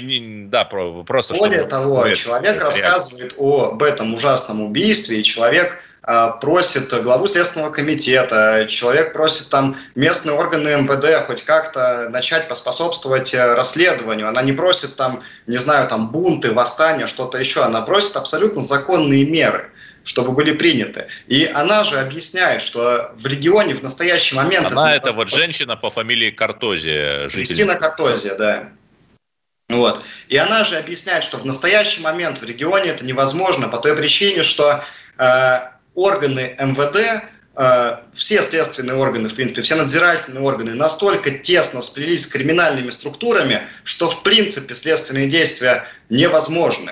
да, 0.50 0.66
просто 0.66 1.36
Более 1.36 1.60
чтобы... 1.60 1.70
того, 1.70 2.10
человек 2.14 2.64
рассказывает 2.64 3.36
об 3.38 3.84
этом 3.84 4.14
ужасном 4.16 4.62
убийстве, 4.62 5.20
и 5.20 5.24
человек 5.24 5.80
просит 6.40 7.04
главу 7.04 7.28
Следственного 7.28 7.70
комитета, 7.70 8.66
человек 8.70 9.12
просит 9.12 9.50
там 9.50 9.76
местные 9.96 10.34
органы 10.36 10.70
МВД 10.70 11.26
хоть 11.28 11.44
как-то 11.44 12.08
начать 12.10 12.48
поспособствовать 12.48 13.34
э, 13.34 13.54
расследованию. 13.56 14.30
Она 14.30 14.42
не 14.42 14.54
просит 14.54 14.96
там, 14.96 15.22
не 15.48 15.58
знаю, 15.58 15.90
там 15.90 16.10
бунты, 16.10 16.54
восстания, 16.54 17.08
что-то 17.08 17.38
еще. 17.38 17.64
Она 17.64 17.82
просит 17.82 18.16
абсолютно 18.16 18.62
законные 18.62 19.26
меры 19.26 19.72
чтобы 20.04 20.32
были 20.32 20.54
приняты. 20.54 21.08
И 21.28 21.46
она 21.46 21.84
же 21.84 22.00
объясняет, 22.00 22.62
что 22.62 23.12
в 23.18 23.28
регионе 23.28 23.76
в 23.76 23.84
настоящий 23.84 24.36
момент... 24.36 24.72
Она 24.72 24.96
это, 24.96 25.10
это 25.10 25.18
вот 25.18 25.30
женщина 25.30 25.76
по 25.76 25.90
фамилии 25.90 26.32
Картозия. 26.32 27.28
Кристина 27.28 27.76
Картозия, 27.76 28.36
да. 28.36 28.70
Вот. 29.68 30.02
И 30.30 30.38
она 30.38 30.64
же 30.64 30.78
объясняет, 30.78 31.26
что 31.26 31.36
в 31.36 31.46
настоящий 31.46 32.00
момент 32.00 32.40
в 32.40 32.46
регионе 32.46 32.92
это 32.92 33.04
невозможно 33.04 33.68
по 33.68 33.80
той 33.80 33.98
причине, 33.98 34.44
что 34.44 34.82
э, 35.18 35.60
органы 35.98 36.56
МВД, 36.60 37.24
э, 37.56 37.98
все 38.14 38.42
следственные 38.42 38.96
органы, 38.96 39.28
в 39.28 39.36
принципе, 39.36 39.64
все 39.64 39.76
надзирательные 39.76 40.44
органы 40.44 40.76
настолько 40.76 41.32
тесно 41.32 41.82
сплелись 41.82 42.24
с 42.24 42.28
криминальными 42.28 42.92
структурами, 42.92 43.62
что, 43.84 44.10
в 44.10 44.24
принципе, 44.24 44.76
следственные 44.76 45.28
действия 45.28 45.86
невозможны. 46.10 46.92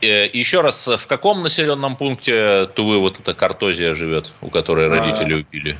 Э, 0.00 0.26
Еще 0.26 0.60
раз, 0.60 0.88
в 0.88 1.06
каком 1.06 1.42
населенном 1.42 1.96
пункте 1.96 2.66
Тувы 2.74 2.98
вот 2.98 3.20
эта 3.20 3.32
картозия 3.32 3.94
живет, 3.94 4.32
у 4.40 4.50
которой 4.50 4.88
родители 4.88 5.34
убили? 5.34 5.78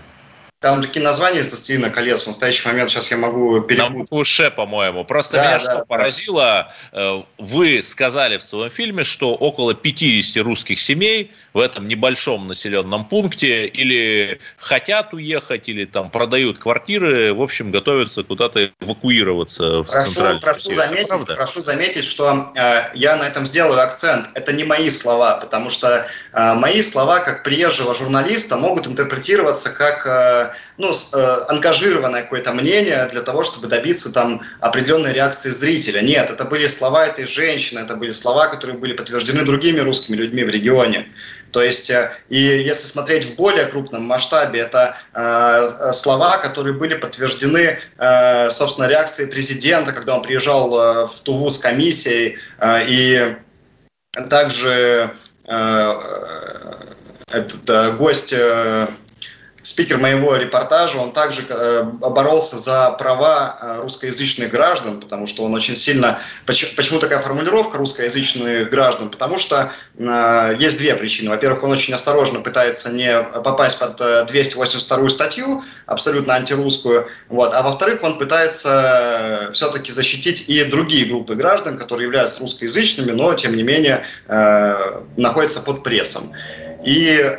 Там 0.63 0.81
такие 0.81 1.03
названия 1.03 1.41
из 1.41 1.49
«Властелина 1.51 1.91
колец». 1.91 2.23
В 2.23 2.29
настоящий 2.29 2.67
момент 2.69 2.89
сейчас 2.89 3.11
я 3.11 3.17
могу 3.17 3.57
На 3.57 3.63
перепутать. 3.63 3.97
букву 3.97 4.25
«Ш», 4.25 4.49
по-моему. 4.51 5.05
Просто 5.05 5.37
Да, 5.37 5.43
меня 5.43 5.53
да, 5.55 5.59
что 5.61 5.75
да. 5.79 5.85
поразило, 5.85 6.73
э, 6.93 7.23
вы 7.39 7.83
сказали 7.83 8.37
в 8.39 8.45
своем 8.45 8.71
фильме, 8.71 9.03
что 9.03 9.35
около 9.35 9.75
50 9.75 10.43
русских 10.45 10.81
семей 10.81 11.33
в 11.53 11.59
этом 11.59 11.89
небольшом 11.89 12.47
населенном 12.47 13.05
пункте 13.07 13.67
или 13.67 14.41
хотят 14.57 15.13
уехать, 15.13 15.69
или 15.69 15.85
там 15.85 16.11
продают 16.11 16.59
квартиры, 16.59 17.35
в 17.35 17.43
общем, 17.43 17.73
готовятся 17.73 18.23
куда-то 18.23 18.71
эвакуироваться 18.81 19.83
в 19.83 19.89
Прошу, 19.89 20.39
прошу, 20.41 20.71
заметить, 20.73 21.09
правда? 21.09 21.35
прошу 21.35 21.61
заметить, 21.61 22.05
что 22.05 22.53
э, 22.55 22.83
я 22.95 23.17
на 23.17 23.25
этом 23.27 23.47
сделаю 23.47 23.81
акцент. 23.81 24.29
Это 24.35 24.53
не 24.53 24.63
мои 24.63 24.91
слова, 24.91 25.39
потому 25.39 25.71
что 25.71 26.07
мои 26.33 26.83
слова, 26.83 27.21
как 27.21 27.43
приезжего 27.43 27.95
журналиста, 27.95 28.57
могут 28.57 28.87
интерпретироваться 28.87 29.71
как 29.71 30.07
э, 30.07 30.55
ну, 30.79 30.91
э, 30.91 31.45
ангажированное 31.49 32.23
какое-то 32.23 32.53
мнение 32.53 33.07
для 33.11 33.21
того, 33.21 33.43
чтобы 33.43 33.69
добиться 33.69 34.13
там 34.13 34.43
определенной 34.61 35.13
реакции 35.13 35.51
зрителя. 35.51 36.01
Нет, 36.01 36.31
это 36.31 36.45
были 36.45 36.67
слова 36.69 37.07
этой 37.07 37.27
женщины, 37.27 37.81
это 37.81 37.97
были 37.97 38.13
слова, 38.13 38.47
которые 38.47 38.79
были 38.79 38.95
подтверждены 38.95 39.45
другими 39.45 39.81
русскими 39.81 40.17
людьми 40.17 40.45
в 40.45 40.49
регионе. 40.49 41.09
То 41.53 41.63
есть, 41.63 41.91
э, 41.91 42.11
и 42.31 42.39
если 42.39 42.87
смотреть 42.87 43.27
в 43.27 43.37
более 43.37 43.67
крупном 43.67 44.05
масштабе, 44.05 44.61
это 44.61 44.97
э, 45.15 45.93
слова, 45.93 46.39
которые 46.39 46.75
были 46.75 46.95
подтверждены, 46.95 47.79
э, 47.99 48.51
собственно, 48.51 48.87
реакцией 48.87 49.31
президента, 49.31 49.93
когда 49.93 50.17
он 50.17 50.23
приезжал 50.23 50.75
э, 50.75 51.07
в 51.07 51.21
Туву 51.23 51.51
с 51.51 51.59
комиссией, 51.59 52.39
э, 52.59 52.87
и 52.89 53.37
также 54.31 54.69
э, 54.71 55.09
этот 57.33 57.69
э, 57.69 57.93
гость, 57.97 58.33
э, 58.33 58.89
спикер 59.63 59.99
моего 59.99 60.37
репортажа, 60.37 60.99
он 60.99 61.13
также 61.13 61.43
э, 61.49 61.83
боролся 61.85 62.59
за 62.59 62.91
права 62.99 63.59
э, 63.61 63.81
русскоязычных 63.83 64.51
граждан, 64.51 65.01
потому 65.01 65.27
что 65.27 65.45
он 65.45 65.55
очень 65.55 65.77
сильно... 65.77 66.19
Почему, 66.47 66.99
такая 66.99 67.21
формулировка 67.21 67.79
русскоязычных 67.79 68.71
граждан? 68.71 69.09
Потому 69.09 69.39
что 69.39 69.73
э, 69.97 70.57
есть 70.59 70.79
две 70.79 70.95
причины. 70.97 71.31
Во-первых, 71.31 71.63
он 71.63 71.71
очень 71.71 71.95
осторожно 71.95 72.41
пытается 72.41 72.91
не 72.93 73.23
попасть 73.23 73.79
под 73.79 74.01
э, 74.01 74.27
282 74.27 75.09
статью, 75.09 75.65
абсолютно 75.87 76.35
антирусскую, 76.35 77.09
вот. 77.29 77.55
а 77.55 77.63
во-вторых, 77.63 78.03
он 78.03 78.19
пытается 78.19 79.51
все-таки 79.53 79.93
защитить 79.93 80.49
и 80.49 80.65
другие 80.65 81.07
группы 81.07 81.35
граждан, 81.35 81.79
которые 81.79 82.07
являются 82.07 82.41
русскоязычными, 82.41 83.13
но, 83.13 83.35
тем 83.35 83.55
не 83.55 83.63
менее, 83.63 84.05
находятся 85.17 85.61
под 85.61 85.83
прессом. 85.83 86.33
И 86.85 87.39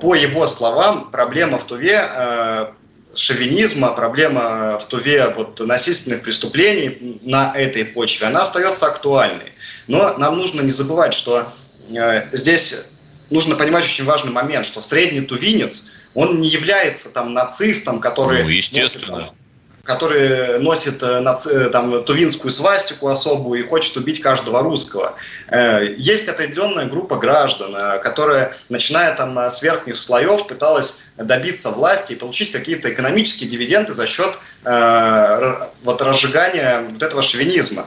по 0.00 0.14
его 0.14 0.46
словам, 0.48 1.10
проблема 1.10 1.58
в 1.58 1.64
Туве 1.64 2.02
э, 2.02 2.66
шовинизма, 3.14 3.92
проблема 3.92 4.78
в 4.78 4.86
Туве 4.86 5.32
вот, 5.36 5.60
насильственных 5.60 6.22
преступлений 6.22 7.20
на 7.22 7.54
этой 7.54 7.84
почве, 7.84 8.26
она 8.26 8.42
остается 8.42 8.86
актуальной. 8.86 9.52
Но 9.86 10.16
нам 10.18 10.38
нужно 10.38 10.62
не 10.62 10.70
забывать, 10.70 11.14
что 11.14 11.52
э, 11.88 12.28
здесь 12.32 12.88
нужно 13.30 13.54
понимать 13.54 13.84
очень 13.84 14.04
важный 14.04 14.32
момент, 14.32 14.66
что 14.66 14.82
средний 14.82 15.20
тувинец, 15.20 15.92
он 16.14 16.40
не 16.40 16.48
является 16.48 17.12
там 17.14 17.32
нацистом, 17.32 18.00
который... 18.00 18.42
Ну, 18.42 18.48
естественно. 18.48 19.12
носит, 19.12 19.28
там, 19.28 19.36
который 19.84 20.58
носит 20.58 21.02
э, 21.02 21.24
э, 21.24 21.68
там, 21.70 22.04
тувинскую 22.04 22.50
свастику 22.50 23.08
особую 23.08 23.60
и 23.60 23.68
хочет 23.68 23.96
убить 23.96 24.20
каждого 24.20 24.62
русского. 24.62 25.14
Э, 25.48 25.94
Есть 25.96 26.28
определенная 26.28 26.86
группа 26.86 27.16
граждан, 27.16 28.00
которая, 28.00 28.54
начиная 28.68 29.14
там 29.14 29.36
с 29.38 29.62
верхних 29.62 29.96
слоев, 29.96 30.46
пыталась 30.46 31.04
добиться 31.16 31.70
власти 31.70 32.12
и 32.12 32.16
получить 32.16 32.52
какие-то 32.52 32.92
экономические 32.92 33.48
дивиденды 33.48 33.92
за 33.92 34.06
счет 34.06 34.38
вот, 34.62 36.02
разжигания 36.02 36.86
вот 36.90 37.02
этого 37.02 37.22
шовинизма. 37.22 37.86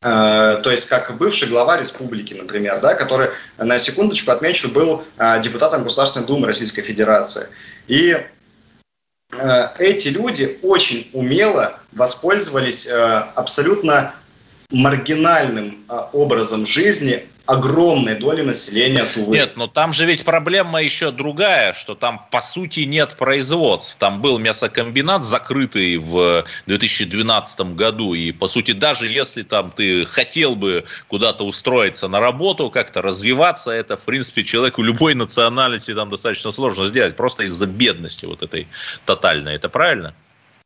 То 0.00 0.62
есть, 0.66 0.88
как 0.88 1.16
бывший 1.16 1.48
глава 1.48 1.78
республики, 1.78 2.34
например, 2.34 2.80
да, 2.80 2.94
который, 2.94 3.30
на 3.56 3.78
секундочку 3.78 4.30
отмечу, 4.30 4.68
был 4.70 5.04
депутатом 5.42 5.84
Государственной 5.84 6.26
Думы 6.26 6.46
Российской 6.46 6.82
Федерации. 6.82 7.48
И 7.88 8.16
эти 9.78 10.08
люди 10.08 10.58
очень 10.62 11.10
умело 11.12 11.78
воспользовались 11.92 12.86
э, 12.86 12.92
абсолютно 13.34 14.14
маргинальным 14.70 15.84
э, 15.88 15.98
образом 16.12 16.66
жизни 16.66 17.26
огромной 17.46 18.16
доли 18.16 18.42
населения 18.42 19.04
Тувы. 19.04 19.36
Нет, 19.36 19.56
но 19.56 19.66
там 19.66 19.92
же 19.92 20.04
ведь 20.04 20.24
проблема 20.24 20.82
еще 20.82 21.10
другая, 21.10 21.74
что 21.74 21.94
там 21.94 22.26
по 22.30 22.40
сути 22.40 22.80
нет 22.80 23.16
производств. 23.16 23.96
Там 23.98 24.20
был 24.20 24.38
мясокомбинат 24.38 25.24
закрытый 25.24 25.96
в 25.96 26.44
2012 26.66 27.60
году, 27.74 28.14
и 28.14 28.32
по 28.32 28.48
сути 28.48 28.72
даже 28.72 29.06
если 29.06 29.42
там 29.42 29.70
ты 29.70 30.04
хотел 30.04 30.56
бы 30.56 30.84
куда-то 31.08 31.44
устроиться 31.44 32.08
на 32.08 32.20
работу, 32.20 32.70
как-то 32.70 33.00
развиваться, 33.00 33.70
это 33.70 33.96
в 33.96 34.02
принципе 34.02 34.44
человеку 34.44 34.82
любой 34.82 35.14
национальности 35.14 35.94
там 35.94 36.10
достаточно 36.10 36.50
сложно 36.50 36.86
сделать, 36.86 37.16
просто 37.16 37.44
из-за 37.44 37.66
бедности 37.66 38.26
вот 38.26 38.42
этой 38.42 38.66
тотальной. 39.04 39.54
Это 39.54 39.68
правильно? 39.68 40.14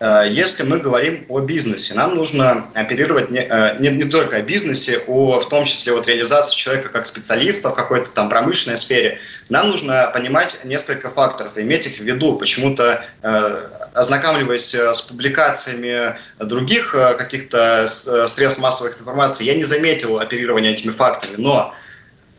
Э, 0.01 0.25
Если 0.31 0.63
мы 0.63 0.79
говорим 0.79 1.27
о 1.29 1.41
бизнесе, 1.41 1.95
нам 1.95 2.17
нужно 2.17 2.71
оперировать 2.75 3.31
не, 3.31 3.41
э, 3.41 3.79
не, 3.81 3.91
не 3.91 4.05
только 4.05 4.37
о 4.37 4.43
бизнесе, 4.43 4.99
о 5.07 5.41
в 5.41 5.49
том 5.49 5.67
числе 5.67 5.93
вот 5.93 6.07
реализации 6.07 6.57
человека 6.57 6.89
как 6.89 7.05
специалиста 7.05 7.69
в 7.69 7.75
какой-то 7.75 8.11
там 8.11 8.31
промышленной 8.31 8.79
сфере. 8.79 9.21
Нам 9.51 9.69
нужно 9.69 10.11
понимать 10.15 10.65
несколько 10.65 11.11
факторов 11.11 11.59
иметь 11.59 11.87
их 11.87 11.99
в 11.99 12.01
виду. 12.01 12.37
Почему-то, 12.37 13.05
э, 13.23 13.69
ознакомливаясь 13.93 14.75
э, 14.75 14.95
с 14.95 15.03
публикациями 15.03 16.17
других 16.39 16.93
каких-то 16.93 17.87
средств 17.87 18.61
массовой 18.61 18.93
информации, 18.93 19.45
я 19.45 19.55
не 19.55 19.65
заметил 19.65 20.19
оперирования 20.19 20.71
этими 20.73 20.93
фактами. 20.93 21.35
Но 21.37 21.75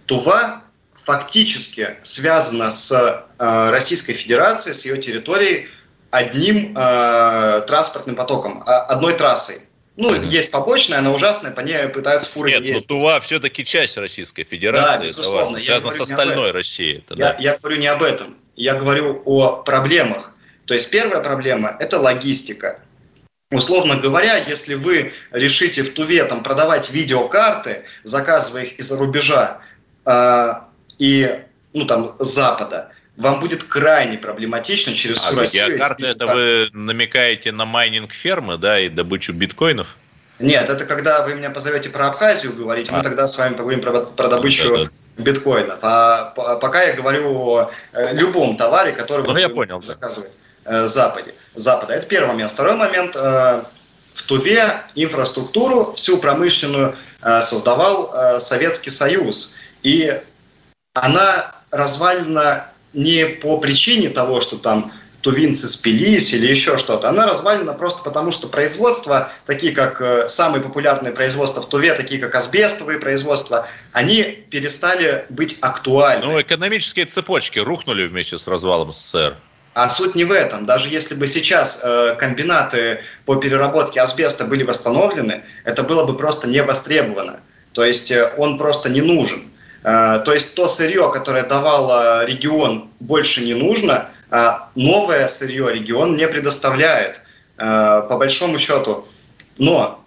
Тува 0.07 0.63
фактически 0.95 1.97
связана 2.01 2.71
с 2.71 3.23
Российской 3.37 4.13
Федерацией, 4.13 4.73
с 4.73 4.85
ее 4.85 4.97
территорией 4.97 5.67
одним 6.11 6.75
э, 6.77 7.61
транспортным 7.67 8.15
потоком, 8.15 8.63
а- 8.65 8.81
одной 8.83 9.13
трассой. 9.13 9.55
Ну, 9.97 10.13
есть 10.13 10.51
побочная, 10.51 10.99
она 10.99 11.11
ужасная, 11.11 11.51
по 11.51 11.59
ней 11.61 11.87
пытаются 11.89 12.27
фуры 12.29 12.51
Нет, 12.51 12.59
но 12.61 12.65
ездить. 12.65 12.87
Тува 12.87 13.19
все-таки 13.19 13.65
часть 13.65 13.97
Российской 13.97 14.43
Федерации. 14.43 14.87
Да, 14.87 14.95
это 14.95 15.05
безусловно, 15.05 15.57
я 15.57 15.63
Связано 15.63 15.91
с 15.91 16.01
остальной. 16.01 16.51
Россией. 16.51 17.03
Это, 17.05 17.13
Я, 17.15 17.33
да. 17.33 17.37
я 17.39 17.57
говорю 17.57 17.77
не 17.77 17.87
об 17.87 18.03
этом. 18.03 18.37
Я 18.55 18.75
говорю 18.75 19.21
о 19.25 19.57
проблемах. 19.63 20.35
То 20.65 20.73
есть 20.73 20.91
первая 20.91 21.21
проблема– 21.21 21.75
это 21.79 21.99
логистика. 21.99 22.79
Условно 23.51 23.97
говоря, 23.97 24.37
если 24.37 24.75
вы 24.75 25.13
решите 25.31 25.83
в 25.83 25.93
Туве 25.93 26.23
там, 26.23 26.41
продавать 26.41 26.89
видеокарты, 26.89 27.83
заказывая 28.03 28.63
их 28.63 28.79
из-за 28.79 28.97
рубежа 28.97 29.59
э, 30.05 30.53
и 30.99 31.41
ну, 31.73 31.85
там, 31.85 32.15
с 32.19 32.27
Запада, 32.27 32.91
вам 33.21 33.39
будет 33.39 33.63
крайне 33.63 34.17
проблематично 34.17 34.93
через 34.93 35.17
всю 35.17 35.35
А 35.35 35.39
Россию. 35.39 35.63
эти 35.65 35.71
видеокарты, 35.71 36.05
это 36.07 36.25
вы 36.25 36.69
намекаете 36.73 37.51
на 37.51 37.65
майнинг 37.65 38.13
фермы, 38.13 38.57
да, 38.57 38.79
и 38.79 38.89
добычу 38.89 39.33
биткоинов? 39.33 39.95
Нет, 40.39 40.69
это 40.69 40.85
когда 40.85 41.21
вы 41.21 41.35
меня 41.35 41.51
позовете 41.51 41.89
про 41.89 42.07
Абхазию 42.07 42.53
говорить, 42.53 42.89
мы 42.91 42.99
А. 42.99 43.03
тогда 43.03 43.27
с 43.27 43.37
вами 43.37 43.53
поговорим 43.53 43.81
про, 43.81 44.01
про 44.01 44.27
добычу 44.27 44.75
Да-да. 44.75 44.89
биткоинов. 45.23 45.77
А 45.83 46.31
по- 46.35 46.55
пока 46.57 46.81
я 46.83 46.93
говорю 46.93 47.29
о 47.37 47.71
э, 47.93 48.13
любом 48.13 48.57
товаре, 48.57 48.91
который 48.91 49.21
Ну, 49.21 49.29
вот 49.33 49.37
я 49.39 49.49
вы 49.49 49.53
понял, 49.55 49.79
да. 49.79 49.85
заказывать 49.85 50.31
э, 50.65 50.87
Западе, 50.87 51.35
Запада. 51.53 51.93
Это 51.93 52.07
первый 52.07 52.29
момент. 52.29 52.51
Второй 52.51 52.75
момент. 52.75 53.15
э, 53.15 53.63
в 54.13 54.23
Туве 54.23 54.73
инфраструктуру, 54.95 55.93
всю 55.93 56.17
промышленную 56.17 56.95
создавал 57.41 58.39
Советский 58.41 58.89
Союз. 58.89 59.55
И 59.83 60.21
она 60.93 61.55
развалена 61.71 62.67
не 62.93 63.25
по 63.25 63.57
причине 63.57 64.09
того, 64.09 64.41
что 64.41 64.57
там 64.57 64.93
тувинцы 65.21 65.67
спились 65.67 66.33
или 66.33 66.47
еще 66.47 66.77
что-то. 66.77 67.09
Она 67.09 67.25
развалена 67.25 67.73
просто 67.73 68.03
потому, 68.03 68.31
что 68.31 68.47
производства, 68.47 69.31
такие 69.45 69.71
как 69.71 70.01
э, 70.01 70.27
самые 70.27 70.61
популярные 70.61 71.13
производства 71.13 71.61
в 71.61 71.69
Туве, 71.69 71.93
такие 71.93 72.19
как 72.19 72.35
асбестовые 72.35 72.99
производства, 72.99 73.67
они 73.91 74.23
перестали 74.23 75.25
быть 75.29 75.59
актуальны. 75.61 76.25
Ну, 76.25 76.41
экономические 76.41 77.05
цепочки 77.05 77.59
рухнули 77.59 78.07
вместе 78.07 78.37
с 78.37 78.47
развалом 78.47 78.91
СССР. 78.91 79.37
А 79.73 79.89
суть 79.89 80.15
не 80.15 80.25
в 80.25 80.31
этом. 80.31 80.65
Даже 80.65 80.89
если 80.89 81.15
бы 81.15 81.27
сейчас 81.27 81.81
э, 81.83 82.15
комбинаты 82.19 83.03
по 83.25 83.35
переработке 83.35 84.01
асбеста 84.01 84.45
были 84.45 84.63
восстановлены, 84.63 85.43
это 85.63 85.83
было 85.83 86.03
бы 86.03 86.17
просто 86.17 86.47
не 86.47 86.61
востребовано. 86.61 87.39
То 87.73 87.85
есть 87.85 88.11
э, 88.11 88.33
он 88.37 88.57
просто 88.57 88.89
не 88.89 89.01
нужен. 89.01 89.50
Э, 89.83 90.21
то 90.23 90.33
есть 90.33 90.55
то 90.55 90.67
сырье, 90.67 91.11
которое 91.11 91.43
давало 91.43 92.25
регион, 92.25 92.89
больше 92.99 93.43
не 93.43 93.53
нужно, 93.53 94.09
а 94.29 94.69
новое 94.75 95.27
сырье 95.27 95.73
регион 95.73 96.15
не 96.15 96.27
предоставляет, 96.27 97.21
э, 97.57 98.03
по 98.09 98.17
большому 98.17 98.59
счету. 98.59 99.07
Но, 99.57 100.03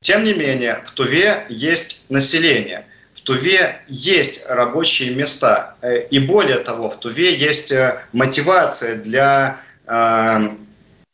тем 0.00 0.24
не 0.24 0.34
менее, 0.34 0.82
в 0.86 0.92
Туве 0.92 1.44
есть 1.48 2.06
население, 2.08 2.86
в 3.14 3.20
Туве 3.20 3.82
есть 3.88 4.46
рабочие 4.48 5.14
места. 5.14 5.74
Э, 5.82 6.00
и 6.00 6.18
более 6.18 6.58
того, 6.58 6.90
в 6.90 6.98
Туве 7.00 7.34
есть 7.34 7.72
мотивация 8.12 8.96
для 8.96 9.60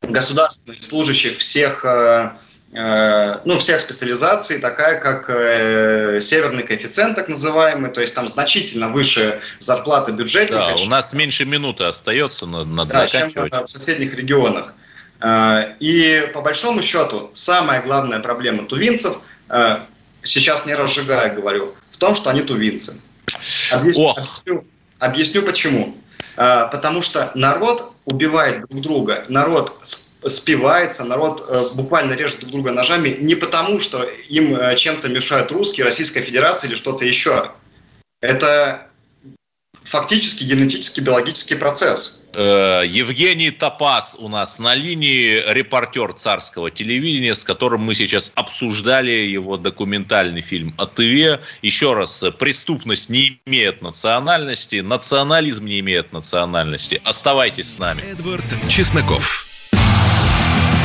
государственных 0.02 0.82
служащих 0.82 1.38
всех 1.38 1.84
Э, 1.84 2.30
ну, 2.74 3.58
всех 3.60 3.80
специализаций, 3.80 4.58
такая 4.58 4.98
как 4.98 5.30
э, 5.30 6.18
северный 6.20 6.64
коэффициент, 6.64 7.14
так 7.14 7.28
называемый, 7.28 7.92
то 7.92 8.00
есть 8.00 8.16
там 8.16 8.28
значительно 8.28 8.88
выше 8.88 9.40
зарплаты 9.60 10.10
бюджетника. 10.10 10.74
Да, 10.76 10.82
у 10.82 10.86
нас 10.86 11.12
меньше 11.12 11.44
минуты 11.44 11.84
остается, 11.84 12.46
надо, 12.46 12.90
да, 12.90 13.06
заканчивать. 13.06 13.52
чем 13.52 13.66
в 13.66 13.70
соседних 13.70 14.14
регионах. 14.14 14.74
Э, 15.20 15.74
и 15.78 16.28
по 16.34 16.40
большому 16.40 16.82
счету, 16.82 17.30
самая 17.32 17.80
главная 17.80 18.20
проблема 18.20 18.66
тувинцев, 18.66 19.22
э, 19.48 19.78
сейчас 20.22 20.66
не 20.66 20.74
разжигая 20.74 21.34
говорю, 21.34 21.74
в 21.90 21.96
том, 21.96 22.14
что 22.14 22.30
они 22.30 22.42
тувинцы. 22.42 23.00
Объясню, 23.70 24.10
объясню, 24.10 24.64
объясню 24.98 25.42
почему. 25.42 25.96
Э, 26.36 26.68
потому 26.70 27.02
что 27.02 27.30
народ 27.34 27.92
убивает 28.04 28.66
друг 28.68 28.80
друга, 28.82 29.24
народ 29.28 29.78
спивается, 30.26 31.04
народ 31.04 31.44
э, 31.48 31.68
буквально 31.74 32.14
режет 32.14 32.40
друг 32.40 32.52
друга 32.52 32.72
ножами 32.72 33.16
не 33.20 33.34
потому, 33.34 33.80
что 33.80 34.02
им 34.28 34.56
э, 34.56 34.76
чем-то 34.76 35.08
мешают 35.08 35.52
русские, 35.52 35.84
Российская 35.84 36.22
Федерация 36.22 36.68
или 36.68 36.76
что-то 36.76 37.04
еще. 37.04 37.50
Это 38.20 38.88
фактически 39.82 40.44
генетический 40.44 41.02
биологический 41.02 41.56
процесс. 41.56 42.24
Э, 42.34 42.82
Евгений 42.86 43.50
Топас 43.50 44.16
у 44.18 44.28
нас 44.28 44.58
на 44.58 44.74
линии, 44.74 45.42
репортер 45.52 46.14
царского 46.14 46.70
телевидения, 46.70 47.34
с 47.34 47.44
которым 47.44 47.82
мы 47.82 47.94
сейчас 47.94 48.32
обсуждали 48.34 49.10
его 49.10 49.56
документальный 49.56 50.40
фильм 50.40 50.74
о 50.78 50.86
Тыве. 50.86 51.40
Еще 51.62 51.92
раз, 51.92 52.24
преступность 52.38 53.08
не 53.08 53.40
имеет 53.46 53.82
национальности, 53.82 54.76
национализм 54.76 55.66
не 55.66 55.80
имеет 55.80 56.12
национальности. 56.12 57.00
Оставайтесь 57.04 57.74
с 57.74 57.78
нами. 57.78 58.02
Эдвард 58.02 58.44
Чесноков. 58.68 59.53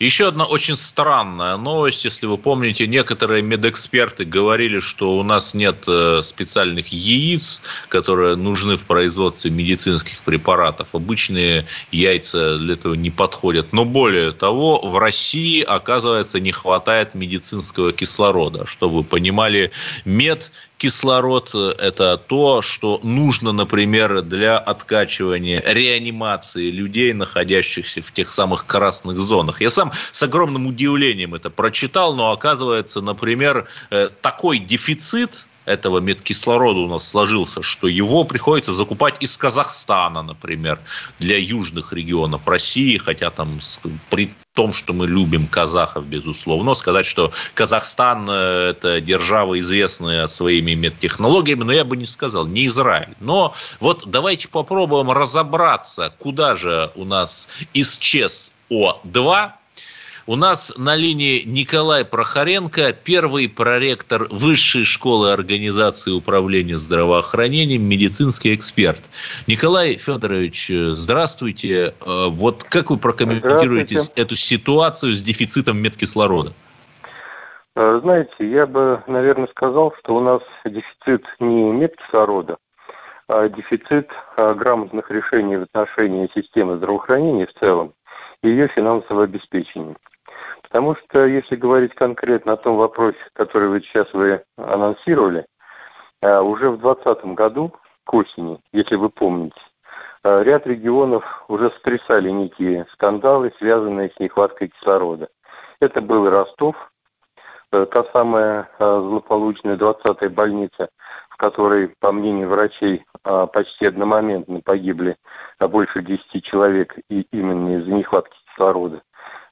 Еще 0.00 0.28
одна 0.28 0.46
очень 0.46 0.76
странная 0.76 1.58
новость. 1.58 2.06
Если 2.06 2.24
вы 2.24 2.38
помните, 2.38 2.86
некоторые 2.86 3.42
медэксперты 3.42 4.24
говорили, 4.24 4.78
что 4.78 5.18
у 5.18 5.22
нас 5.22 5.52
нет 5.52 5.84
э, 5.86 6.22
специальных 6.24 6.88
яиц, 6.88 7.60
которые 7.88 8.34
нужны 8.36 8.78
в 8.78 8.86
производстве 8.86 9.50
медицинских 9.50 10.20
препаратов. 10.20 10.94
Обычные 10.94 11.66
яйца 11.92 12.56
для 12.56 12.76
этого 12.76 12.94
не 12.94 13.10
подходят. 13.10 13.74
Но 13.74 13.84
более 13.84 14.32
того, 14.32 14.80
в 14.80 14.96
России, 14.96 15.62
оказывается, 15.62 16.40
не 16.40 16.50
хватает 16.50 17.14
медицинского 17.14 17.92
кислорода. 17.92 18.64
Чтобы 18.64 18.98
вы 18.98 19.04
понимали, 19.04 19.70
мед 20.06 20.50
кислород– 20.80 21.54
это 21.54 22.16
то, 22.16 22.62
что 22.62 23.00
нужно, 23.02 23.52
например, 23.52 24.22
для 24.22 24.58
откачивания, 24.58 25.62
реанимации 25.66 26.70
людей, 26.70 27.12
находящихся 27.12 28.00
в 28.00 28.10
тех 28.12 28.30
самых 28.30 28.64
красных 28.64 29.20
зонах. 29.20 29.60
Я 29.60 29.68
сам 29.68 29.89
с 30.12 30.22
огромным 30.22 30.66
удивлением 30.66 31.34
это 31.34 31.50
прочитал, 31.50 32.14
но 32.14 32.32
оказывается, 32.32 33.00
например, 33.00 33.66
э, 33.90 34.08
такой 34.20 34.58
дефицит 34.58 35.46
этого 35.70 36.00
медкислорода 36.00 36.80
у 36.80 36.88
нас 36.88 37.08
сложился, 37.08 37.62
что 37.62 37.86
его 37.86 38.24
приходится 38.24 38.72
закупать 38.72 39.16
из 39.20 39.36
Казахстана, 39.36 40.22
например, 40.22 40.80
для 41.18 41.38
южных 41.38 41.92
регионов 41.92 42.46
России, 42.46 42.96
хотя 42.96 43.30
там 43.30 43.60
при 44.08 44.34
том, 44.54 44.72
что 44.72 44.92
мы 44.92 45.06
любим 45.06 45.46
казахов, 45.46 46.06
безусловно, 46.06 46.74
сказать, 46.74 47.06
что 47.06 47.32
Казахстан 47.54 48.28
э,– 48.28 48.70
это 48.70 49.00
держава, 49.00 49.58
известная 49.60 50.26
своими 50.26 50.72
медтехнологиями, 50.72 51.62
но 51.62 51.72
я 51.72 51.84
бы 51.84 51.96
не 51.96 52.06
сказал, 52.06 52.46
не 52.46 52.66
Израиль. 52.66 53.14
Но 53.20 53.54
вот 53.78 54.10
давайте 54.10 54.48
попробуем 54.48 55.10
разобраться, 55.10 56.12
куда 56.18 56.56
же 56.56 56.90
у 56.96 57.04
нас 57.04 57.48
исчез 57.74 58.52
О2, 58.70 59.52
у 60.30 60.36
нас 60.36 60.72
на 60.78 60.94
линии 60.94 61.42
Николай 61.44 62.04
Прохоренко, 62.04 62.92
первый 62.92 63.48
проректор 63.48 64.28
Высшей 64.30 64.84
школы 64.84 65.32
организации 65.32 66.12
управления 66.12 66.76
здравоохранением, 66.76 67.82
медицинский 67.82 68.54
эксперт. 68.54 69.00
Николай 69.48 69.94
Федорович, 69.94 70.70
здравствуйте. 70.92 71.94
Э, 72.06 72.28
вот 72.28 72.62
как 72.62 72.90
вы 72.90 72.98
прокомментируете 72.98 74.02
эту 74.14 74.36
ситуацию 74.36 75.14
с 75.14 75.20
дефицитом 75.20 75.78
медкислорода? 75.78 76.52
Э, 77.74 77.98
знаете, 78.00 78.32
я 78.38 78.68
бы, 78.68 79.02
наверное, 79.08 79.48
сказал, 79.48 79.92
что 79.98 80.14
у 80.14 80.20
нас 80.20 80.42
дефицит 80.64 81.24
не 81.40 81.72
медкислорода, 81.72 82.56
а 83.26 83.48
дефицит 83.48 84.08
э, 84.36 84.54
грамотных 84.54 85.10
решений 85.10 85.56
в 85.56 85.62
отношении 85.62 86.30
системы 86.36 86.76
здравоохранения 86.76 87.48
в 87.48 87.58
целом 87.58 87.94
и 88.44 88.48
ее 88.48 88.68
финансового 88.68 89.24
обеспечения. 89.24 89.96
Потому 90.70 90.94
что, 90.94 91.26
если 91.26 91.56
говорить 91.56 91.94
конкретно 91.96 92.52
о 92.52 92.56
том 92.56 92.76
вопросе, 92.76 93.18
который 93.32 93.68
вы 93.68 93.80
сейчас 93.80 94.06
вы 94.12 94.44
анонсировали, 94.56 95.44
э, 96.22 96.38
уже 96.40 96.70
в 96.70 96.78
2020 96.78 97.34
году, 97.34 97.72
к 98.04 98.14
осени, 98.14 98.60
если 98.72 98.94
вы 98.94 99.10
помните, 99.10 99.60
э, 100.22 100.42
ряд 100.44 100.68
регионов 100.68 101.24
уже 101.48 101.70
сотрясали 101.72 102.30
некие 102.30 102.86
скандалы, 102.92 103.52
связанные 103.58 104.10
с 104.10 104.20
нехваткой 104.20 104.68
кислорода. 104.68 105.28
Это 105.80 106.00
был 106.00 106.30
Ростов, 106.30 106.76
э, 107.72 107.86
та 107.86 108.04
самая 108.12 108.70
злополучная 108.78 109.76
20-я 109.76 110.30
больница, 110.30 110.88
в 111.30 111.36
которой, 111.36 111.92
по 111.98 112.12
мнению 112.12 112.48
врачей, 112.48 113.04
почти 113.52 113.86
одномоментно 113.86 114.60
погибли 114.64 115.16
больше 115.58 116.00
10 116.02 116.44
человек 116.44 116.96
и 117.08 117.22
именно 117.32 117.76
из-за 117.78 117.90
нехватки 117.90 118.36
кислорода. 118.46 119.02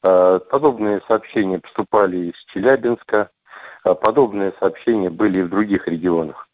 Э, 0.02 0.40
подобные 0.50 1.00
сообщения 1.08 1.58
поступали 1.58 2.28
из 2.28 2.34
Челябинска, 2.52 3.30
э, 3.84 3.94
подобные 3.94 4.52
сообщения 4.60 5.10
были 5.10 5.40
и 5.40 5.42
в 5.42 5.50
других 5.50 5.88
регионах. 5.88 6.46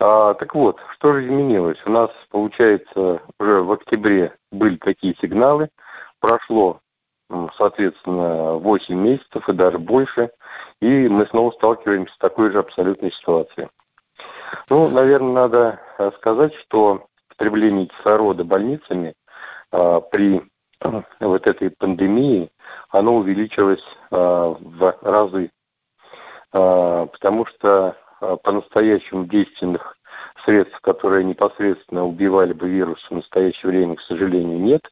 А, 0.00 0.34
так 0.34 0.54
вот, 0.54 0.78
что 0.94 1.12
же 1.12 1.24
изменилось? 1.24 1.78
У 1.86 1.90
нас, 1.90 2.10
получается, 2.30 3.20
уже 3.38 3.62
в 3.62 3.72
октябре 3.72 4.34
были 4.50 4.76
такие 4.76 5.14
сигналы, 5.20 5.68
прошло, 6.20 6.80
соответственно, 7.56 8.54
8 8.54 8.94
месяцев 8.94 9.48
и 9.48 9.52
даже 9.52 9.78
больше, 9.78 10.30
и 10.80 11.08
мы 11.08 11.26
снова 11.26 11.52
сталкиваемся 11.52 12.12
с 12.14 12.18
такой 12.18 12.50
же 12.50 12.58
абсолютной 12.58 13.12
ситуацией. 13.12 13.68
Ну, 14.68 14.88
наверное, 14.88 15.32
надо 15.32 15.80
э, 15.98 16.10
сказать, 16.16 16.54
что 16.66 17.06
потребление 17.28 17.86
кислорода 17.86 18.44
больницами 18.44 19.14
а, 19.70 20.00
при 20.00 20.42
вот 20.80 21.46
этой 21.46 21.70
пандемии 21.70 22.50
оно 22.90 23.16
увеличилось 23.16 23.82
а, 24.10 24.56
в 24.58 24.98
разы, 25.02 25.50
а, 26.52 27.06
потому 27.06 27.46
что 27.46 27.96
по-настоящему 28.42 29.26
действенных 29.26 29.98
средств, 30.44 30.78
которые 30.80 31.24
непосредственно 31.24 32.04
убивали 32.06 32.52
бы 32.52 32.68
вирус 32.68 33.00
в 33.10 33.14
настоящее 33.14 33.70
время, 33.70 33.96
к 33.96 34.02
сожалению, 34.02 34.58
нет. 34.58 34.82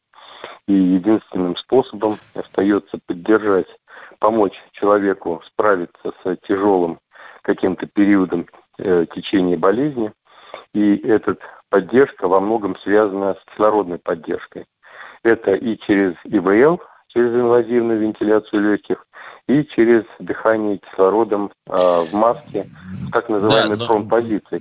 И 0.67 0.75
единственным 0.75 1.57
способом 1.57 2.17
остается 2.35 2.99
поддержать, 3.07 3.69
помочь 4.19 4.55
человеку 4.73 5.43
справиться 5.47 6.13
с 6.23 6.37
тяжелым 6.47 6.99
каким-то 7.43 7.87
периодом 7.87 8.47
э, 8.79 9.07
течения 9.15 9.57
болезни. 9.57 10.13
И 10.75 10.97
эта 10.97 11.37
поддержка 11.69 12.29
во 12.29 12.41
многом 12.41 12.77
связана 12.79 13.35
с 13.35 13.51
кислородной 13.51 13.99
поддержкой. 13.99 14.67
Это 15.23 15.55
и 15.55 15.79
через 15.87 16.15
ИВЛ, 16.25 16.81
через 17.09 17.33
инвазивную 17.33 18.01
вентиляцию 18.01 18.73
легких 18.73 19.07
и 19.49 19.67
через 19.75 20.05
дыхание 20.19 20.79
кислородом 20.79 21.51
э, 21.67 21.73
в 21.75 22.13
маске, 22.13 22.69
в 23.09 23.11
так 23.11 23.29
называемой 23.29 23.77
Да. 23.77 23.87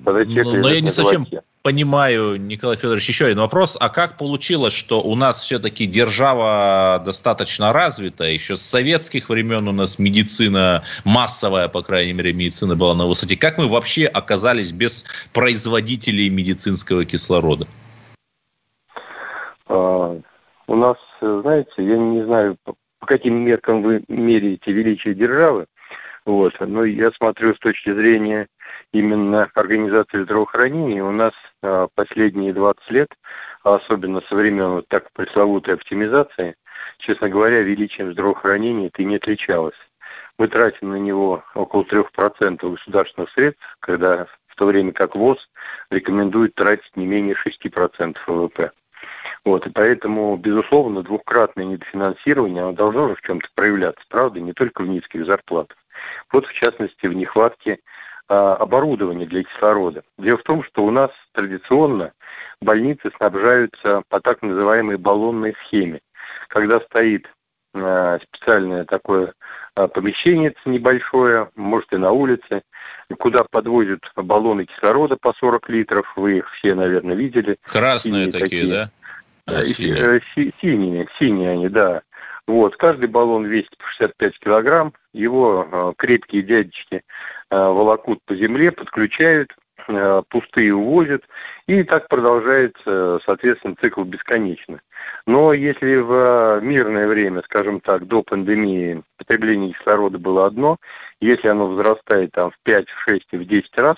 Когда 0.04 0.26
человек 0.26 0.46
Но, 0.46 0.54
но 0.54 0.70
я 0.70 0.80
не 0.80 0.88
на 0.88 0.92
совсем 0.92 1.26
животе. 1.26 1.44
понимаю, 1.62 2.36
Николай 2.38 2.78
Федорович, 2.78 3.08
еще 3.08 3.26
один 3.26 3.40
вопрос. 3.40 3.78
А 3.80 3.90
как 3.90 4.18
получилось, 4.18 4.74
что 4.74 5.02
у 5.02 5.16
нас 5.16 5.42
все-таки 5.42 5.86
держава 5.86 7.02
достаточно 7.06 7.72
развита? 7.72 8.26
Еще 8.26 8.56
с 8.56 8.62
советских 8.62 9.30
времен 9.30 9.68
у 9.68 9.72
нас 9.72 10.00
медицина, 10.00 10.84
массовая, 11.06 11.68
по 11.68 11.84
крайней 11.84 12.14
мере, 12.14 12.34
медицина 12.34 12.76
была 12.76 12.96
на 12.96 13.06
высоте. 13.06 13.38
Как 13.38 13.60
мы 13.60 13.68
вообще 13.68 14.06
оказались 14.06 14.72
без 14.72 15.06
производителей 15.32 16.30
медицинского 16.30 17.06
кислорода? 17.06 17.68
У 20.72 20.76
нас, 20.78 20.96
э, 21.20 21.40
знаете, 21.42 21.70
я 21.80 21.98
не 21.98 22.24
знаю, 22.24 22.56
по 22.64 22.76
по 23.02 23.08
каким 23.08 23.44
меркам 23.44 23.82
вы 23.82 24.04
меряете 24.08 24.72
величие 24.72 25.16
державы, 25.16 25.66
вот, 26.24 26.54
но 26.62 26.86
я 26.86 27.12
смотрю 27.12 27.54
с 27.56 27.60
точки 27.60 27.92
зрения 27.92 28.48
именно 28.94 29.50
организации 29.56 30.24
здравоохранения, 30.24 31.04
у 31.04 31.12
нас 31.12 31.34
а, 31.62 31.88
последние 31.94 32.54
20 32.54 32.92
лет, 32.92 33.10
а 33.64 33.76
особенно 33.76 34.22
со 34.30 34.36
времен 34.36 34.70
вот 34.70 34.88
так 34.88 35.12
пресловутой 35.14 35.74
оптимизации, 35.74 36.56
честно 37.00 37.28
говоря, 37.28 37.64
величием 37.64 38.14
здравоохранения 38.14 38.88
это 38.88 39.02
и 39.02 39.06
не 39.06 39.16
отличалось. 39.18 39.76
Мы 40.38 40.48
тратим 40.48 40.92
на 40.92 40.98
него 40.98 41.44
около 41.54 41.84
3% 41.84 42.70
государственных 42.70 43.30
средств, 43.32 43.78
когда 43.82 44.26
в 44.48 44.56
то 44.56 44.68
время 44.68 44.94
как 44.94 45.16
ВОЗ 45.16 45.40
рекомендует 45.90 46.56
тратить 46.56 46.96
не 46.96 47.08
менее 47.08 47.36
6% 47.36 48.16
ВВП. 48.28 48.72
Вот, 49.44 49.66
и 49.66 49.70
поэтому, 49.72 50.38
безусловно, 50.38 51.02
двухкратное 51.02 51.66
недофинансирование, 51.66 52.62
оно 52.62 52.74
должно 52.74 53.10
же 53.10 53.16
в 53.16 53.22
чем-то 53.22 53.48
проявляться, 53.56 54.04
правда, 54.08 54.40
не 54.40 54.54
только 54.54 54.84
в 54.84 54.88
низких 54.88 55.26
зарплатах. 55.26 55.78
Вот, 56.32 56.46
в 56.46 56.54
частности, 56.54 57.08
в 57.08 57.14
нехватке 57.14 57.80
а, 58.28 58.56
оборудования 58.56 59.26
для 59.26 59.44
кислорода. 59.44 60.04
Дело 60.18 60.38
в 60.38 60.44
том, 60.44 60.64
что 60.64 60.86
у 60.86 60.92
нас 60.92 61.10
традиционно 61.34 62.14
больницы 62.62 63.12
снабжаются 63.18 64.04
по 64.10 64.22
так 64.22 64.42
называемой 64.44 64.98
баллонной 64.98 65.56
схеме, 65.66 66.02
когда 66.48 66.80
стоит 66.80 67.28
а, 67.74 68.20
специальное 68.20 68.86
такое 68.86 69.34
а, 69.76 69.88
помещение 69.88 70.54
небольшое, 70.66 71.50
может 71.56 71.92
и 71.94 71.98
на 71.98 72.12
улице, 72.12 72.62
куда 73.18 73.44
подвозят 73.50 74.02
баллоны 74.16 74.66
кислорода 74.66 75.18
по 75.20 75.34
40 75.34 75.70
литров, 75.70 76.14
вы 76.16 76.38
их 76.38 76.52
все, 76.54 76.76
наверное, 76.76 77.16
видели. 77.16 77.58
Красные 77.64 78.28
такие, 78.28 78.44
такие. 78.44 78.68
да? 78.68 78.92
А, 79.60 79.66
синие. 79.66 80.22
си- 80.34 80.54
Синие, 80.62 81.08
синие 81.20 81.52
они, 81.52 81.70
да. 81.70 82.02
Вот, 82.48 82.76
каждый 82.76 83.08
баллон 83.08 83.46
весит 83.46 83.76
по 83.78 83.86
65 83.88 84.40
килограмм, 84.40 84.94
его 85.14 85.68
э, 85.72 85.94
крепкие 85.98 86.42
дядечки 86.42 86.96
э, 86.96 87.02
волокут 87.56 88.20
по 88.26 88.36
земле, 88.36 88.72
подключают, 88.72 89.56
э, 89.88 90.24
пустые 90.30 90.74
увозят, 90.74 91.24
и 91.68 91.84
так 91.84 92.08
продолжается, 92.08 93.20
соответственно, 93.26 93.76
цикл 93.80 94.04
бесконечно. 94.04 94.82
Но 95.28 95.54
если 95.54 95.98
в 95.98 96.60
мирное 96.62 97.08
время, 97.08 97.42
скажем 97.46 97.80
так, 97.80 98.08
до 98.08 98.24
пандемии 98.24 99.04
потребление 99.18 99.74
кислорода 99.74 100.18
было 100.18 100.48
одно, 100.48 100.78
если 101.20 101.48
оно 101.48 101.66
возрастает 101.66 102.32
там 102.32 102.52
в 102.52 102.56
5, 102.64 102.90
в 102.90 103.02
6 103.04 103.28
и 103.32 103.38
в 103.38 103.46
10 103.46 103.78
раз, 103.78 103.98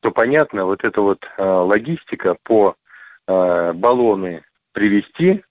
то 0.00 0.10
понятно, 0.10 0.64
вот 0.64 0.84
эта 0.84 1.00
вот 1.00 1.24
э, 1.36 1.42
логистика 1.42 2.36
по 2.42 2.74
баллоны 3.26 4.42
привезти, 4.72 5.42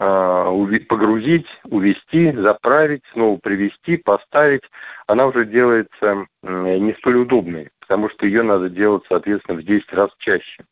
э, 0.00 0.04
уви- 0.04 0.84
погрузить, 0.86 1.46
увезти, 1.64 2.32
заправить, 2.32 3.02
снова 3.12 3.38
привезти, 3.42 3.96
поставить, 3.96 4.62
она 5.06 5.26
уже 5.26 5.44
делается 5.44 6.26
не 6.42 6.94
столь 6.94 7.18
удобной, 7.18 7.70
потому 7.80 8.08
что 8.10 8.26
ее 8.26 8.42
надо 8.42 8.68
делать, 8.68 9.04
соответственно, 9.08 9.58
в 9.58 9.64
10 9.64 9.92
раз 9.92 10.10
чаще. 10.18 10.64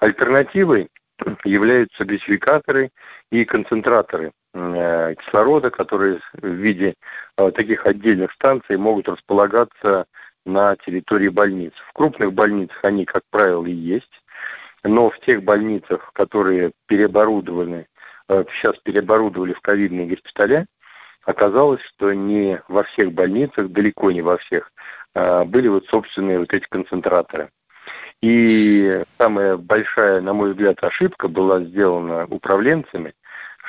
Альтернативой 0.00 0.88
являются 1.44 2.04
газификаторы 2.04 2.90
и 3.30 3.44
концентраторы 3.44 4.32
э, 4.52 5.14
кислорода, 5.18 5.70
которые 5.70 6.20
в 6.34 6.46
виде 6.46 6.94
э, 7.36 7.50
таких 7.52 7.86
отдельных 7.86 8.32
станций 8.32 8.76
могут 8.76 9.08
располагаться 9.08 10.06
на 10.44 10.76
территории 10.76 11.28
больниц. 11.28 11.72
В 11.88 11.92
крупных 11.92 12.32
больницах 12.32 12.78
они, 12.82 13.04
как 13.04 13.22
правило, 13.30 13.64
и 13.66 13.72
есть, 13.72 14.10
но 14.84 15.10
в 15.10 15.18
тех 15.20 15.42
больницах, 15.42 16.10
которые 16.12 16.72
переоборудованы, 16.86 17.86
э, 18.28 18.44
сейчас 18.54 18.76
переоборудовали 18.84 19.54
в 19.54 19.60
ковидные 19.60 20.06
госпиталя, 20.06 20.66
оказалось, 21.24 21.80
что 21.94 22.12
не 22.12 22.60
во 22.68 22.84
всех 22.84 23.12
больницах, 23.12 23.70
далеко 23.70 24.10
не 24.10 24.20
во 24.20 24.36
всех, 24.36 24.70
э, 25.14 25.44
были 25.44 25.68
вот 25.68 25.86
собственные 25.86 26.38
вот 26.38 26.52
эти 26.52 26.66
концентраторы. 26.68 27.50
И 28.20 29.02
самая 29.18 29.56
большая, 29.56 30.20
на 30.20 30.32
мой 30.32 30.52
взгляд, 30.52 30.82
ошибка 30.82 31.28
была 31.28 31.60
сделана 31.60 32.26
управленцами, 32.26 33.14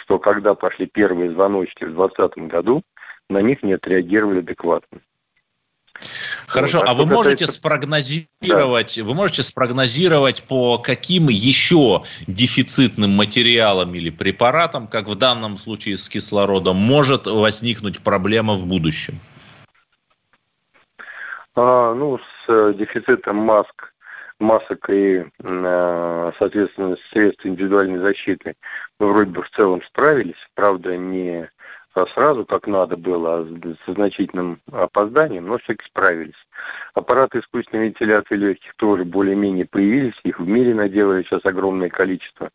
что 0.01 0.19
когда 0.19 0.53
пошли 0.53 0.85
первые 0.85 1.31
звоночки 1.31 1.85
в 1.85 1.95
2020 1.95 2.47
году, 2.47 2.83
на 3.29 3.41
них 3.41 3.63
не 3.63 3.73
отреагировали 3.73 4.39
адекватно. 4.39 4.99
Хорошо, 6.47 6.79
Вот, 6.79 6.87
а 6.87 6.91
а 6.91 6.93
вы 6.93 7.05
можете 7.05 7.45
касается- 7.45 7.59
спрогнозировать, 7.59 8.97
вы 8.97 9.13
можете 9.13 9.43
спрогнозировать 9.43 10.43
по 10.43 10.77
каким 10.77 11.27
еще 11.29 12.03
дефицитным 12.27 13.11
материалам 13.11 13.93
или 13.95 14.09
препаратам, 14.09 14.87
как 14.87 15.07
в 15.07 15.15
данном 15.15 15.57
случае 15.57 15.97
с 15.97 16.07
кислородом, 16.07 16.75
может 16.77 17.25
возникнуть 17.25 18.01
проблема 18.01 18.53
в 18.53 18.65
будущем? 18.67 19.19
А, 21.55 21.93
ну, 21.93 22.17
с 22.17 22.49
э, 22.49 22.73
дефицитом 22.77 23.37
маск, 23.37 23.93
масок 24.39 24.89
и, 24.89 25.23
э, 25.43 26.31
соответственно, 26.37 26.97
средств 27.11 27.45
индивидуальной 27.45 27.99
защиты 27.99 28.55
мы 28.99 29.11
вроде 29.13 29.31
бы 29.31 29.41
в 29.41 29.49
целом 29.51 29.81
справились. 29.87 30.35
Правда, 30.53 30.97
не 30.97 31.49
сразу, 32.13 32.45
как 32.45 32.67
надо 32.67 32.97
было, 32.97 33.39
а 33.39 33.75
со 33.85 33.93
значительным 33.93 34.59
опозданием, 34.71 35.47
но 35.47 35.57
все-таки 35.57 35.85
справились. 35.85 36.35
Аппараты 36.93 37.39
искусственной 37.39 37.85
вентиляции 37.85 38.35
легких 38.35 38.73
тоже 38.75 39.05
более-менее 39.05 39.65
появились, 39.65 40.19
их 40.23 40.39
в 40.39 40.47
мире 40.47 40.73
наделали 40.73 41.23
сейчас 41.23 41.45
огромное 41.45 41.89
количество. 41.89 42.49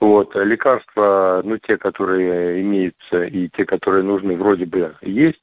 Вот. 0.00 0.34
а 0.36 0.44
Лекарства, 0.44 1.42
ну, 1.44 1.58
те, 1.58 1.76
которые 1.78 2.60
имеются, 2.60 3.24
и 3.24 3.48
те, 3.48 3.64
которые 3.64 4.02
нужны, 4.02 4.36
вроде 4.36 4.66
бы 4.66 4.94
есть. 5.00 5.42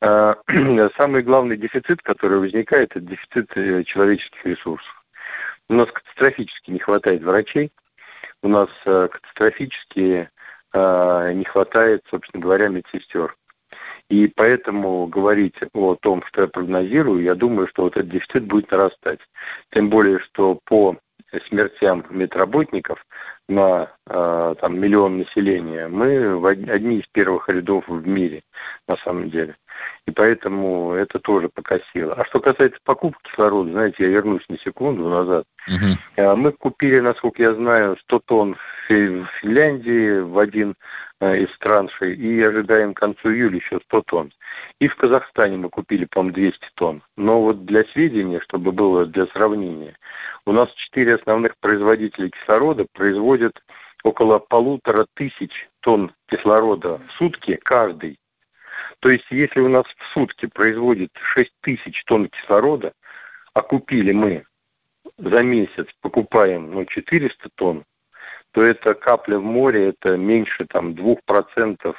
А, 0.00 0.36
Самый 0.96 1.22
главный 1.22 1.56
дефицит, 1.56 2.02
который 2.02 2.38
возникает, 2.38 2.90
это 2.90 3.00
дефицит 3.00 3.50
э, 3.56 3.84
человеческих 3.84 4.44
ресурсов. 4.44 5.04
У 5.68 5.74
нас 5.74 5.88
катастрофически 5.90 6.70
не 6.70 6.78
хватает 6.78 7.22
врачей, 7.22 7.70
у 8.42 8.48
нас 8.48 8.68
э, 8.86 9.08
катастрофически 9.10 10.30
не 10.72 11.44
хватает, 11.44 12.02
собственно 12.10 12.42
говоря, 12.42 12.68
медсестер. 12.68 13.34
И 14.08 14.26
поэтому 14.26 15.06
говорить 15.06 15.54
о 15.72 15.94
том, 15.94 16.22
что 16.26 16.42
я 16.42 16.48
прогнозирую, 16.48 17.22
я 17.22 17.34
думаю, 17.34 17.68
что 17.68 17.84
вот 17.84 17.96
этот 17.96 18.10
дефицит 18.10 18.44
будет 18.44 18.70
нарастать. 18.70 19.20
Тем 19.72 19.88
более, 19.88 20.18
что 20.18 20.58
по 20.64 20.96
смертям 21.48 22.04
медработников 22.10 23.06
на 23.50 23.90
э, 24.08 24.54
там, 24.60 24.78
миллион 24.78 25.18
населения 25.18 25.88
мы 25.88 26.38
в 26.38 26.46
одни 26.46 26.98
из 26.98 27.06
первых 27.12 27.48
рядов 27.48 27.84
в 27.88 28.06
мире, 28.06 28.42
на 28.88 28.96
самом 28.98 29.30
деле. 29.30 29.56
И 30.06 30.10
поэтому 30.10 30.92
это 30.92 31.18
тоже 31.18 31.48
покосило. 31.48 32.14
А 32.14 32.24
что 32.26 32.40
касается 32.40 32.78
покупки 32.84 33.30
кислорода, 33.30 33.70
знаете, 33.70 34.04
я 34.04 34.08
вернусь 34.08 34.44
на 34.48 34.58
секунду 34.58 35.08
назад. 35.08 35.44
Э, 36.16 36.34
Мы 36.34 36.52
купили, 36.52 37.00
насколько 37.00 37.42
я 37.42 37.54
знаю, 37.54 37.96
100 38.02 38.20
тонн 38.26 38.54
в 38.54 38.88
Финляндии 39.40 40.20
в 40.20 40.38
один 40.38 40.74
э, 41.20 41.38
из 41.42 41.58
траншей 41.58 42.14
и 42.14 42.42
ожидаем 42.42 42.94
к 42.94 43.00
концу 43.00 43.30
июля 43.30 43.56
еще 43.56 43.80
100 43.86 44.02
тонн. 44.02 44.32
И 44.80 44.88
в 44.88 44.96
Казахстане 44.96 45.56
мы 45.56 45.68
купили, 45.68 46.06
по-моему, 46.06 46.34
200 46.34 46.70
тонн. 46.74 47.02
Но 47.16 47.42
вот 47.42 47.64
для 47.66 47.84
сведения, 47.92 48.40
чтобы 48.40 48.72
было 48.72 49.06
для 49.06 49.26
сравнения, 49.26 49.96
у 50.50 50.52
нас 50.52 50.68
четыре 50.72 51.14
основных 51.14 51.56
производителя 51.60 52.28
кислорода 52.28 52.84
производят 52.92 53.52
около 54.02 54.40
полутора 54.40 55.06
тысяч 55.14 55.52
тонн 55.78 56.12
кислорода 56.26 56.98
в 56.98 57.12
сутки 57.12 57.54
каждый. 57.54 58.18
То 58.98 59.10
есть, 59.10 59.26
если 59.30 59.60
у 59.60 59.68
нас 59.68 59.84
в 59.84 60.12
сутки 60.12 60.46
производит 60.46 61.10
6 61.34 61.52
тысяч 61.60 62.02
тонн 62.04 62.28
кислорода, 62.28 62.92
а 63.54 63.62
купили 63.62 64.10
мы 64.10 64.44
за 65.18 65.40
месяц, 65.44 65.86
покупаем 66.00 66.72
ну, 66.72 66.84
400 66.84 67.48
тонн, 67.54 67.84
то 68.52 68.62
это 68.62 68.94
капля 68.94 69.38
в 69.38 69.44
море, 69.44 69.90
это 69.90 70.16
меньше 70.16 70.66
там 70.68 70.92
2% 70.92 71.94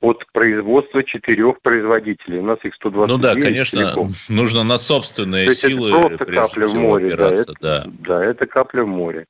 от 0.00 0.24
производства 0.32 1.02
четырех 1.02 1.60
производителей. 1.62 2.38
У 2.38 2.44
нас 2.44 2.58
их 2.62 2.74
129 2.74 3.08
Ну 3.08 3.18
да, 3.18 3.34
конечно, 3.40 3.84
целиком. 3.84 4.10
нужно 4.28 4.62
на 4.62 4.78
собственные 4.78 5.46
То 5.46 5.54
силы 5.54 5.90
это 5.90 6.24
просто 6.24 6.26
капля 6.26 6.66
в 6.66 6.74
море, 6.74 7.16
да, 7.16 7.30
это, 7.30 7.52
да. 7.60 7.84
да, 7.86 8.24
это 8.24 8.46
капля 8.46 8.84
в 8.84 8.88
море. 8.88 9.26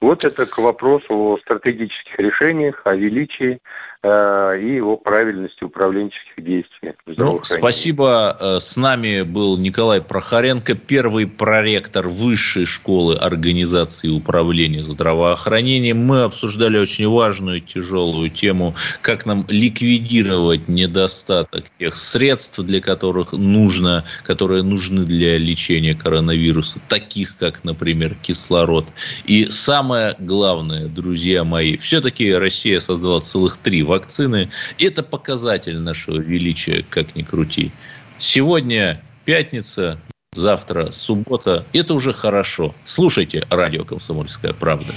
Вот 0.00 0.24
это 0.24 0.46
к 0.46 0.58
вопросу 0.58 1.14
о 1.14 1.38
стратегических 1.38 2.18
решениях, 2.18 2.82
о 2.84 2.94
величии 2.94 3.60
и 4.06 4.80
о 4.80 4.96
правильности 4.96 5.64
управленческих 5.64 6.44
действий. 6.44 6.92
Ну, 7.06 7.40
спасибо. 7.42 8.36
Э, 8.38 8.60
с 8.60 8.76
нами 8.76 9.22
был 9.22 9.56
Николай 9.56 10.00
Прохоренко, 10.00 10.74
первый 10.74 11.26
проректор 11.26 12.08
Высшей 12.08 12.66
школы 12.66 13.16
организации 13.16 14.08
управления 14.08 14.82
здравоохранением. 14.82 15.98
Мы 15.98 16.22
обсуждали 16.22 16.78
очень 16.78 17.08
важную, 17.08 17.60
тяжелую 17.60 18.30
тему, 18.30 18.74
как 19.00 19.26
нам 19.26 19.44
ликвидировать 19.48 20.68
недостаток 20.68 21.64
тех 21.78 21.96
средств, 21.96 22.60
для 22.60 22.80
которых 22.80 23.32
нужно, 23.32 24.04
которые 24.24 24.62
нужны 24.62 25.04
для 25.04 25.38
лечения 25.38 25.94
коронавируса, 25.94 26.80
таких 26.88 27.36
как, 27.38 27.64
например, 27.64 28.14
кислород. 28.20 28.86
И 29.24 29.46
самое 29.50 30.14
главное, 30.18 30.86
друзья 30.86 31.44
мои, 31.44 31.76
все-таки 31.76 32.32
Россия 32.32 32.80
создала 32.80 33.20
целых 33.20 33.56
три 33.56 33.82
вакцины. 33.96 34.50
Это 34.78 35.02
показатель 35.02 35.78
нашего 35.78 36.18
величия, 36.18 36.84
как 36.88 37.16
ни 37.16 37.22
крути. 37.22 37.72
Сегодня 38.18 39.02
пятница, 39.24 39.98
завтра 40.32 40.90
суббота. 40.90 41.64
Это 41.72 41.94
уже 41.94 42.12
хорошо. 42.12 42.74
Слушайте 42.84 43.46
радио 43.50 43.84
«Комсомольская 43.84 44.52
правда». 44.52 44.94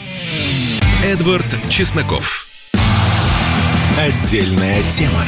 Эдвард 1.04 1.48
Чесноков. 1.70 2.46
Отдельная 3.98 4.82
тема. 4.92 5.24